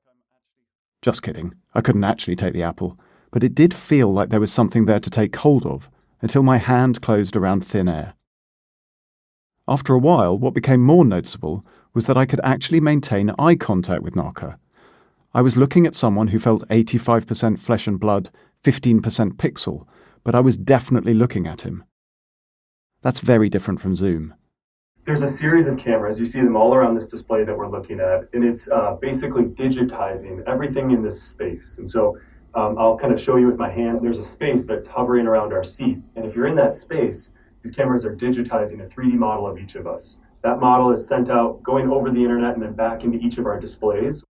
Just 1.02 1.22
kidding. 1.22 1.54
I 1.74 1.82
couldn't 1.82 2.04
actually 2.04 2.36
take 2.36 2.54
the 2.54 2.64
apple, 2.64 3.00
but 3.32 3.44
it 3.44 3.56
did 3.56 3.74
feel 3.74 4.12
like 4.12 4.30
there 4.30 4.40
was 4.40 4.52
something 4.52 4.86
there 4.86 5.00
to 5.00 5.10
take 5.10 5.36
hold 5.36 5.66
of 5.66 5.90
until 6.22 6.44
my 6.44 6.58
hand 6.58 7.02
closed 7.02 7.36
around 7.36 7.66
thin 7.66 7.88
air. 7.88 8.14
After 9.68 9.94
a 9.94 10.00
while, 10.00 10.38
what 10.38 10.54
became 10.54 10.82
more 10.82 11.04
noticeable 11.04 11.66
was 11.94 12.06
that 12.06 12.18
I 12.18 12.26
could 12.26 12.40
actually 12.44 12.80
maintain 12.80 13.32
eye 13.38 13.56
contact 13.56 14.02
with 14.02 14.14
Nartker. 14.14 14.58
I 15.34 15.42
was 15.42 15.58
looking 15.58 15.86
at 15.86 15.96
someone 15.96 16.30
who 16.30 16.40
felt 16.40 16.68
85% 16.70 17.60
flesh 17.60 17.86
and 17.86 18.00
blood, 18.00 18.30
15% 18.64 19.02
pixel, 19.34 19.86
but 20.24 20.36
I 20.36 20.40
was 20.40 20.58
definitely 20.58 21.14
looking 21.14 21.48
at 21.48 21.62
him. 21.62 21.84
That's 23.02 23.20
very 23.20 23.50
different 23.50 23.80
from 23.82 23.96
Zoom. 23.96 24.34
There's 25.04 25.22
a 25.22 25.28
series 25.28 25.68
of 25.68 25.78
cameras. 25.78 26.20
You 26.20 26.26
see 26.26 26.42
them 26.42 26.58
all 26.58 26.74
around 26.74 26.96
this 26.96 27.08
display 27.08 27.44
that 27.44 27.58
we're 27.58 27.70
looking 27.70 28.00
at, 28.00 28.28
and 28.34 28.44
it's 28.44 28.70
uh, 28.70 28.96
basically 29.00 29.44
digitizing 29.44 30.44
everything 30.48 30.92
in 30.92 31.02
this 31.02 31.22
space. 31.22 31.78
And 31.78 31.88
so 31.88 32.18
um, 32.56 32.78
I'll 32.78 32.98
kind 32.98 33.14
of 33.14 33.20
show 33.20 33.38
you 33.38 33.48
with 33.48 33.58
my 33.58 33.70
hand. 33.70 34.00
There's 34.02 34.18
a 34.18 34.24
space 34.24 34.66
that's 34.66 34.88
hovering 34.88 35.28
around 35.28 35.54
our 35.54 35.64
seat, 35.64 35.98
and 36.16 36.26
if 36.26 36.36
you're 36.36 36.48
in 36.48 36.56
that 36.56 36.76
space, 36.76 37.34
these 37.64 37.72
cameras 37.72 38.06
are 38.06 38.16
digitizing 38.16 38.84
a 38.84 38.88
3D 38.88 39.14
model 39.14 39.48
of 39.48 39.58
each 39.58 39.76
of 39.76 39.88
us. 39.88 40.18
That 40.44 40.60
model 40.60 40.92
is 40.92 41.06
sent 41.06 41.30
out, 41.30 41.62
going 41.64 41.90
over 41.90 42.10
the 42.10 42.22
internet, 42.22 42.54
and 42.54 42.64
then 42.64 42.74
back 42.74 43.04
into 43.04 43.18
each 43.18 43.38
of 43.38 43.46
our 43.46 43.60
displays. 43.60 44.24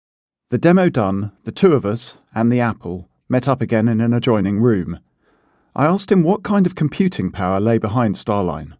The 0.51 0.57
demo 0.57 0.89
done, 0.89 1.31
the 1.43 1.51
two 1.51 1.73
of 1.73 1.85
us 1.85 2.17
and 2.33 2.51
the 2.51 2.59
Apple 2.59 3.09
met 3.27 3.47
up 3.47 3.61
again 3.61 3.87
in 3.87 3.99
an 3.99 4.13
adjoining 4.13 4.59
room. 4.59 4.99
I 5.75 5.85
asked 5.85 6.11
him 6.11 6.23
what 6.23 6.43
kind 6.43 6.65
of 6.65 6.75
computing 6.75 7.31
power 7.31 7.59
lay 7.59 7.77
behind 7.77 8.15
Starline. 8.15 8.77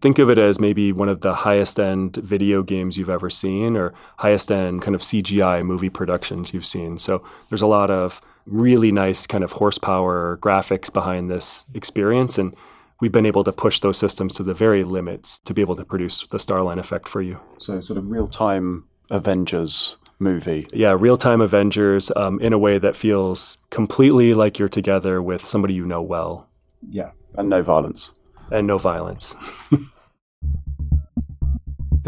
Think 0.00 0.20
of 0.20 0.30
it 0.30 0.38
as 0.38 0.60
maybe 0.60 0.92
one 0.92 1.08
of 1.08 1.22
the 1.22 1.34
highest 1.34 1.80
end 1.80 2.16
video 2.16 2.62
games 2.62 2.96
you've 2.96 3.10
ever 3.10 3.28
seen 3.28 3.76
or 3.76 3.92
highest 4.16 4.52
end 4.52 4.80
kind 4.80 4.94
of 4.94 5.00
CGI 5.00 5.66
movie 5.66 5.90
productions 5.90 6.54
you've 6.54 6.64
seen. 6.64 6.98
So 6.98 7.24
there's 7.48 7.62
a 7.62 7.66
lot 7.66 7.90
of 7.90 8.20
really 8.48 8.92
nice 8.92 9.26
kind 9.26 9.44
of 9.44 9.52
horsepower 9.52 10.38
graphics 10.42 10.92
behind 10.92 11.30
this 11.30 11.64
experience. 11.74 12.38
And 12.38 12.54
we've 13.00 13.12
been 13.12 13.26
able 13.26 13.44
to 13.44 13.52
push 13.52 13.80
those 13.80 13.98
systems 13.98 14.34
to 14.34 14.42
the 14.42 14.54
very 14.54 14.84
limits 14.84 15.40
to 15.44 15.54
be 15.54 15.60
able 15.60 15.76
to 15.76 15.84
produce 15.84 16.26
the 16.30 16.38
Starline 16.38 16.78
effect 16.78 17.08
for 17.08 17.22
you. 17.22 17.38
So, 17.58 17.80
sort 17.80 17.98
of 17.98 18.10
real 18.10 18.28
time 18.28 18.84
Avengers 19.10 19.96
movie. 20.18 20.66
Yeah, 20.72 20.96
real 20.98 21.16
time 21.16 21.40
Avengers 21.40 22.10
um, 22.16 22.40
in 22.40 22.52
a 22.52 22.58
way 22.58 22.78
that 22.78 22.96
feels 22.96 23.58
completely 23.70 24.34
like 24.34 24.58
you're 24.58 24.68
together 24.68 25.22
with 25.22 25.44
somebody 25.44 25.74
you 25.74 25.86
know 25.86 26.02
well. 26.02 26.48
Yeah, 26.88 27.10
and 27.36 27.48
no 27.48 27.62
violence. 27.62 28.12
And 28.50 28.66
no 28.66 28.78
violence. 28.78 29.34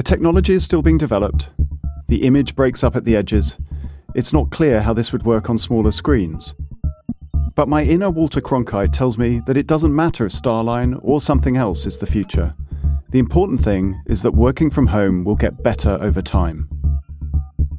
The 0.00 0.04
technology 0.04 0.54
is 0.54 0.64
still 0.64 0.80
being 0.80 0.96
developed. 0.96 1.50
The 2.08 2.22
image 2.22 2.56
breaks 2.56 2.82
up 2.82 2.96
at 2.96 3.04
the 3.04 3.16
edges. 3.16 3.58
It's 4.14 4.32
not 4.32 4.50
clear 4.50 4.80
how 4.80 4.92
this 4.92 5.12
would 5.12 5.24
work 5.24 5.48
on 5.48 5.58
smaller 5.58 5.92
screens. 5.92 6.54
But 7.54 7.68
my 7.68 7.84
inner 7.84 8.10
Walter 8.10 8.40
Cronkite 8.40 8.92
tells 8.92 9.18
me 9.18 9.40
that 9.46 9.56
it 9.56 9.66
doesn't 9.66 9.94
matter 9.94 10.26
if 10.26 10.32
Starline 10.32 10.98
or 11.02 11.20
something 11.20 11.56
else 11.56 11.86
is 11.86 11.98
the 11.98 12.06
future. 12.06 12.54
The 13.10 13.18
important 13.18 13.62
thing 13.62 14.00
is 14.06 14.22
that 14.22 14.32
working 14.32 14.70
from 14.70 14.86
home 14.86 15.24
will 15.24 15.36
get 15.36 15.62
better 15.62 15.98
over 16.00 16.22
time. 16.22 16.68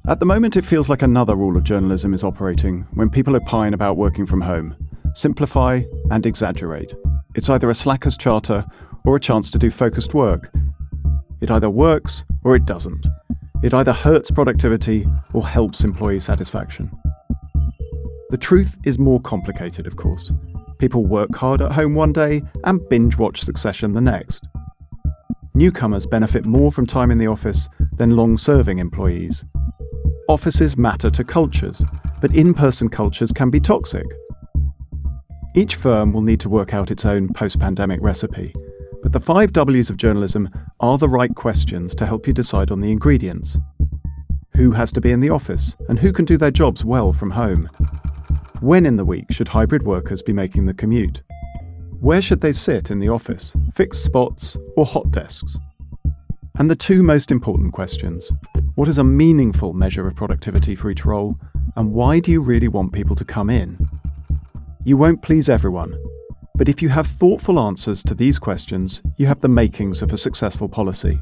At 0.08 0.20
the 0.20 0.26
moment, 0.26 0.58
it 0.58 0.66
feels 0.66 0.90
like 0.90 1.02
another 1.02 1.36
rule 1.36 1.58
of 1.58 1.64
journalism 1.64 2.14
is 2.14 2.24
operating 2.24 2.88
when 2.94 3.10
people 3.10 3.36
opine 3.36 3.74
about 3.74 3.98
working 3.98 4.26
from 4.26 4.42
home 4.42 4.76
simplify 5.14 5.82
and 6.10 6.26
exaggerate. 6.26 6.94
It's 7.36 7.50
either 7.50 7.70
a 7.70 7.76
slacker's 7.76 8.16
charter 8.16 8.66
or 9.04 9.16
a 9.16 9.20
chance 9.20 9.50
to 9.52 9.60
do 9.60 9.70
focused 9.70 10.14
work. 10.14 10.52
It 11.42 11.52
either 11.52 11.70
works 11.70 12.24
or 12.44 12.56
it 12.56 12.66
doesn't. 12.66 13.08
It 13.64 13.74
either 13.74 13.94
hurts 13.94 14.32
productivity 14.32 15.08
or 15.34 15.48
helps 15.48 15.84
employee 15.84 16.20
satisfaction. 16.20 16.92
The 18.32 18.38
truth 18.38 18.78
is 18.84 18.98
more 18.98 19.22
complicated, 19.22 19.86
of 19.86 19.98
course. 19.98 20.32
People 20.80 21.06
work 21.06 21.36
hard 21.36 21.62
at 21.62 21.72
home 21.72 21.94
one 21.94 22.12
day 22.12 22.42
and 22.64 22.88
binge 22.90 23.18
watch 23.18 23.44
Succession 23.44 23.94
the 23.94 24.02
next. 24.02 24.48
Newcomers 25.54 26.06
benefit 26.06 26.46
more 26.46 26.72
from 26.72 26.88
time 26.88 27.12
in 27.12 27.18
the 27.18 27.28
office 27.28 27.70
than 27.98 28.16
long 28.16 28.38
serving 28.38 28.80
employees. 28.80 29.46
Offices 30.28 30.78
matter 30.78 31.12
to 31.12 31.24
cultures, 31.24 31.84
but 32.22 32.34
in 32.34 32.54
person 32.54 32.90
cultures 32.90 33.32
can 33.32 33.50
be 33.50 33.60
toxic. 33.60 34.06
Each 35.56 35.76
firm 35.76 36.14
will 36.14 36.22
need 36.22 36.40
to 36.40 36.50
work 36.50 36.74
out 36.74 36.90
its 36.90 37.06
own 37.06 37.28
post 37.34 37.60
pandemic 37.60 38.00
recipe, 38.02 38.56
but 39.02 39.12
the 39.12 39.20
five 39.20 39.54
W's 39.54 39.90
of 39.90 39.98
journalism 39.98 40.50
are 40.80 40.98
the 40.98 41.10
right 41.10 41.34
questions 41.36 41.96
to 41.96 42.06
help 42.06 42.28
you 42.28 42.34
decide 42.34 42.72
on 42.72 42.82
the 42.82 42.92
ingredients. 42.92 43.58
Who 44.56 44.72
has 44.72 44.92
to 44.94 45.02
be 45.02 45.12
in 45.12 45.20
the 45.20 45.30
office, 45.30 45.76
and 45.90 45.98
who 45.98 46.14
can 46.14 46.26
do 46.26 46.38
their 46.38 46.52
jobs 46.52 46.86
well 46.86 47.14
from 47.14 47.32
home? 47.32 47.70
When 48.60 48.86
in 48.86 48.96
the 48.96 49.06
week 49.06 49.32
should 49.32 49.48
hybrid 49.48 49.84
workers 49.84 50.22
be 50.22 50.34
making 50.34 50.66
the 50.66 50.74
commute? 50.74 51.24
Where 52.00 52.22
should 52.22 52.42
they 52.42 52.52
sit 52.52 52.92
in 52.92 53.00
the 53.00 53.10
office, 53.10 53.52
fixed 53.74 54.04
spots 54.04 54.58
or 54.76 54.86
hot 54.86 55.12
desks? 55.12 55.58
And 56.56 56.70
the 56.70 56.76
two 56.76 57.02
most 57.02 57.32
important 57.32 57.74
questions 57.74 58.30
what 58.76 58.88
is 58.88 58.98
a 58.98 59.04
meaningful 59.04 59.74
measure 59.74 60.08
of 60.08 60.16
productivity 60.16 60.76
for 60.76 60.90
each 60.90 61.06
role, 61.06 61.38
and 61.76 61.92
why 61.92 62.20
do 62.20 62.32
you 62.32 62.42
really 62.42 62.68
want 62.68 62.94
people 62.94 63.16
to 63.16 63.26
come 63.26 63.50
in? 63.50 63.78
You 64.84 64.98
won't 64.98 65.22
please 65.22 65.50
everyone, 65.50 65.96
but 66.62 66.70
if 66.70 66.80
you 66.80 66.90
have 66.90 67.08
thoughtful 67.08 67.60
answers 67.60 68.04
to 68.04 68.14
these 68.14 68.38
questions, 68.38 69.02
you 69.18 69.26
have 69.26 69.42
the 69.42 69.50
makings 69.50 70.04
of 70.04 70.14
a 70.14 70.18
successful 70.18 70.70
policy. 70.70 71.20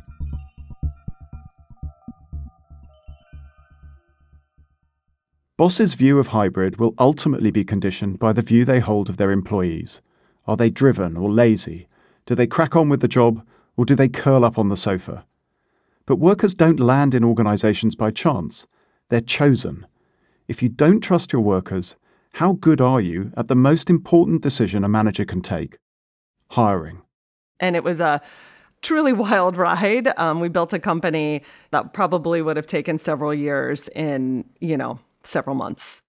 Bosses' 5.55 5.93
view 5.93 6.19
of 6.19 6.27
hybrid 6.27 6.77
will 6.77 6.93
ultimately 6.99 7.51
be 7.51 7.63
conditioned 7.63 8.19
by 8.19 8.33
the 8.33 8.41
view 8.41 8.65
they 8.65 8.81
hold 8.81 9.07
of 9.07 9.15
their 9.15 9.31
employees. 9.31 10.01
Are 10.45 10.57
they 10.57 10.69
driven 10.69 11.15
or 11.15 11.31
lazy? 11.31 11.87
Do 12.25 12.35
they 12.35 12.45
crack 12.45 12.75
on 12.75 12.89
with 12.89 12.99
the 12.99 13.07
job 13.07 13.41
or 13.77 13.85
do 13.85 13.95
they 13.95 14.09
curl 14.09 14.43
up 14.43 14.57
on 14.57 14.67
the 14.67 14.75
sofa? 14.75 15.25
But 16.05 16.17
workers 16.17 16.53
don't 16.53 16.81
land 16.81 17.15
in 17.15 17.23
organisations 17.23 17.95
by 17.95 18.11
chance, 18.11 18.67
they're 19.07 19.21
chosen. 19.21 19.87
If 20.49 20.61
you 20.61 20.67
don't 20.67 20.99
trust 20.99 21.31
your 21.31 21.43
workers, 21.43 21.95
how 22.33 22.53
good 22.53 22.79
are 22.81 23.01
you 23.01 23.31
at 23.35 23.47
the 23.47 23.55
most 23.55 23.89
important 23.89 24.41
decision 24.41 24.83
a 24.83 24.89
manager 24.89 25.25
can 25.25 25.41
take? 25.41 25.77
Hiring. 26.51 27.01
And 27.59 27.75
it 27.75 27.83
was 27.83 27.99
a 27.99 28.21
truly 28.81 29.13
wild 29.25 29.57
ride. 29.57 30.07
Um, 30.17 30.39
we 30.39 30.49
built 30.49 30.73
a 30.73 30.79
company 30.79 31.43
that 31.71 31.93
probably 31.93 32.41
would 32.41 32.57
have 32.57 32.67
taken 32.67 32.97
several 32.97 33.33
years 33.33 33.89
in, 33.89 34.45
you 34.59 34.77
know, 34.77 34.99
several 35.23 35.55
months. 35.55 36.01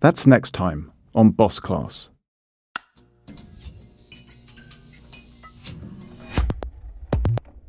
That's 0.00 0.26
next 0.26 0.52
time 0.52 0.92
on 1.14 1.30
Boss 1.30 1.60
Class. 1.60 2.10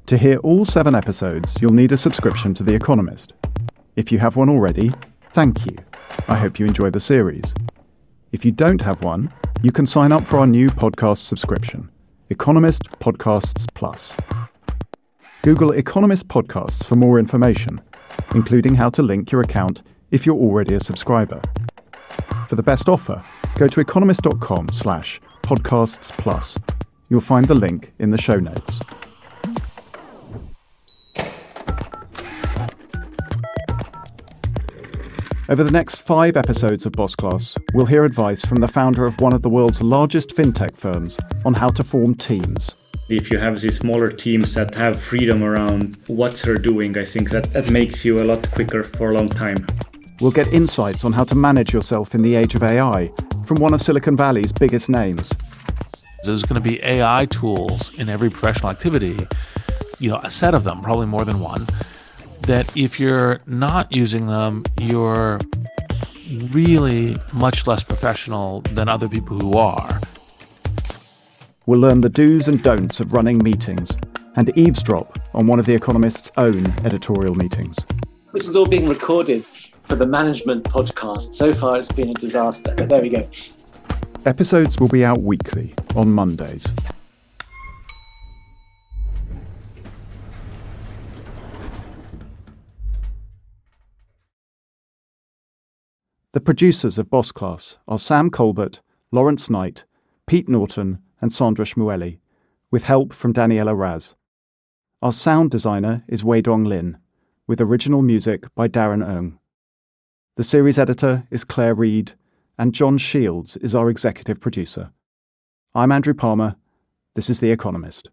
To 0.07 0.17
hear 0.17 0.37
all 0.39 0.65
seven 0.65 0.93
episodes, 0.93 1.55
you'll 1.61 1.71
need 1.71 1.93
a 1.93 1.97
subscription 1.97 2.53
to 2.55 2.63
The 2.63 2.75
Economist. 2.75 3.33
If 3.95 4.11
you 4.11 4.19
have 4.19 4.35
one 4.35 4.49
already, 4.49 4.91
thank 5.31 5.65
you. 5.65 5.77
I 6.27 6.35
hope 6.35 6.59
you 6.59 6.65
enjoy 6.65 6.89
the 6.89 6.99
series. 6.99 7.53
If 8.31 8.45
you 8.45 8.51
don't 8.51 8.81
have 8.81 9.03
one, 9.03 9.33
you 9.61 9.71
can 9.71 9.85
sign 9.85 10.13
up 10.13 10.25
for 10.25 10.39
our 10.39 10.47
new 10.47 10.69
podcast 10.69 11.17
subscription, 11.17 11.89
Economist 12.29 12.83
Podcasts 12.99 13.67
Plus. 13.73 14.15
Google 15.41 15.71
Economist 15.71 16.29
Podcasts 16.29 16.81
for 16.81 16.95
more 16.95 17.19
information, 17.19 17.81
including 18.33 18.75
how 18.75 18.89
to 18.91 19.03
link 19.03 19.31
your 19.33 19.41
account 19.41 19.83
if 20.11 20.25
you're 20.25 20.37
already 20.37 20.75
a 20.75 20.79
subscriber. 20.79 21.41
For 22.47 22.55
the 22.55 22.63
best 22.63 22.87
offer, 22.87 23.21
go 23.57 23.67
to 23.67 23.81
economist.com 23.81 24.69
slash 24.71 25.19
podcasts 25.41 26.11
plus. 26.17 26.57
You'll 27.09 27.19
find 27.19 27.47
the 27.47 27.55
link 27.55 27.91
in 27.99 28.11
the 28.11 28.17
show 28.17 28.39
notes. 28.39 28.79
Over 35.51 35.65
the 35.65 35.71
next 35.71 35.95
five 35.95 36.37
episodes 36.37 36.85
of 36.85 36.93
Boss 36.93 37.13
Class, 37.13 37.57
we'll 37.73 37.85
hear 37.85 38.05
advice 38.05 38.45
from 38.45 38.61
the 38.61 38.69
founder 38.69 39.05
of 39.05 39.19
one 39.19 39.33
of 39.33 39.41
the 39.41 39.49
world's 39.49 39.81
largest 39.81 40.29
fintech 40.29 40.77
firms 40.77 41.17
on 41.43 41.53
how 41.53 41.67
to 41.71 41.83
form 41.83 42.15
teams. 42.15 42.73
If 43.09 43.29
you 43.29 43.37
have 43.37 43.59
these 43.59 43.75
smaller 43.75 44.13
teams 44.13 44.53
that 44.53 44.73
have 44.75 45.01
freedom 45.01 45.43
around 45.43 45.97
what 46.07 46.35
they're 46.35 46.55
doing, 46.55 46.97
I 46.97 47.03
think 47.03 47.31
that, 47.31 47.51
that 47.51 47.69
makes 47.69 48.05
you 48.05 48.21
a 48.21 48.23
lot 48.23 48.49
quicker 48.51 48.81
for 48.81 49.11
a 49.11 49.13
long 49.13 49.27
time. 49.27 49.67
We'll 50.21 50.31
get 50.31 50.47
insights 50.53 51.03
on 51.03 51.11
how 51.11 51.25
to 51.25 51.35
manage 51.35 51.73
yourself 51.73 52.15
in 52.15 52.21
the 52.21 52.33
age 52.33 52.55
of 52.55 52.63
AI 52.63 53.11
from 53.45 53.57
one 53.57 53.73
of 53.73 53.81
Silicon 53.81 54.15
Valley's 54.15 54.53
biggest 54.53 54.87
names. 54.87 55.33
There's 56.23 56.43
going 56.43 56.63
to 56.63 56.69
be 56.69 56.81
AI 56.81 57.25
tools 57.25 57.91
in 57.99 58.07
every 58.07 58.29
professional 58.29 58.71
activity, 58.71 59.27
you 59.99 60.11
know, 60.11 60.21
a 60.23 60.31
set 60.31 60.53
of 60.53 60.63
them, 60.63 60.81
probably 60.81 61.07
more 61.07 61.25
than 61.25 61.41
one, 61.41 61.67
that 62.43 62.75
if 62.75 62.99
you're 62.99 63.39
not 63.45 63.91
using 63.91 64.27
them, 64.27 64.63
you're 64.79 65.39
really 66.51 67.17
much 67.33 67.67
less 67.67 67.83
professional 67.83 68.61
than 68.61 68.87
other 68.87 69.07
people 69.07 69.39
who 69.39 69.57
are. 69.57 70.01
We'll 71.65 71.79
learn 71.79 72.01
the 72.01 72.09
do's 72.09 72.47
and 72.47 72.61
don'ts 72.63 72.99
of 72.99 73.13
running 73.13 73.37
meetings 73.37 73.97
and 74.35 74.51
eavesdrop 74.57 75.19
on 75.33 75.47
one 75.47 75.59
of 75.59 75.65
The 75.65 75.75
Economist's 75.75 76.31
own 76.37 76.65
editorial 76.85 77.35
meetings. 77.35 77.85
This 78.33 78.47
is 78.47 78.55
all 78.55 78.65
being 78.65 78.87
recorded 78.87 79.45
for 79.83 79.95
the 79.95 80.07
management 80.07 80.63
podcast. 80.63 81.33
So 81.33 81.53
far, 81.53 81.77
it's 81.77 81.91
been 81.91 82.09
a 82.09 82.13
disaster, 82.13 82.73
but 82.75 82.89
there 82.89 83.01
we 83.01 83.09
go. 83.09 83.27
Episodes 84.25 84.79
will 84.79 84.87
be 84.87 85.03
out 85.03 85.21
weekly 85.21 85.73
on 85.95 86.11
Mondays. 86.11 86.67
The 96.33 96.39
producers 96.39 96.97
of 96.97 97.09
Boss 97.09 97.33
Class 97.33 97.77
are 97.89 97.99
Sam 97.99 98.29
Colbert, 98.29 98.79
Lawrence 99.11 99.49
Knight, 99.49 99.83
Pete 100.27 100.47
Norton, 100.47 100.99
and 101.19 101.33
Sandra 101.33 101.65
Shmueli, 101.65 102.19
with 102.71 102.85
help 102.85 103.11
from 103.11 103.33
Daniela 103.33 103.77
Raz. 103.77 104.15
Our 105.01 105.11
sound 105.11 105.51
designer 105.51 106.05
is 106.07 106.23
Wei 106.23 106.39
Dong 106.39 106.63
Lin, 106.63 106.97
with 107.47 107.59
original 107.59 108.01
music 108.01 108.45
by 108.55 108.69
Darren 108.69 109.05
Ung. 109.05 109.39
The 110.37 110.45
series 110.45 110.79
editor 110.79 111.27
is 111.31 111.43
Claire 111.43 111.75
Reed, 111.75 112.13
and 112.57 112.73
John 112.73 112.97
Shields 112.97 113.57
is 113.57 113.75
our 113.75 113.89
executive 113.89 114.39
producer. 114.39 114.93
I'm 115.75 115.91
Andrew 115.91 116.13
Palmer. 116.13 116.55
This 117.13 117.29
is 117.29 117.41
The 117.41 117.51
Economist. 117.51 118.09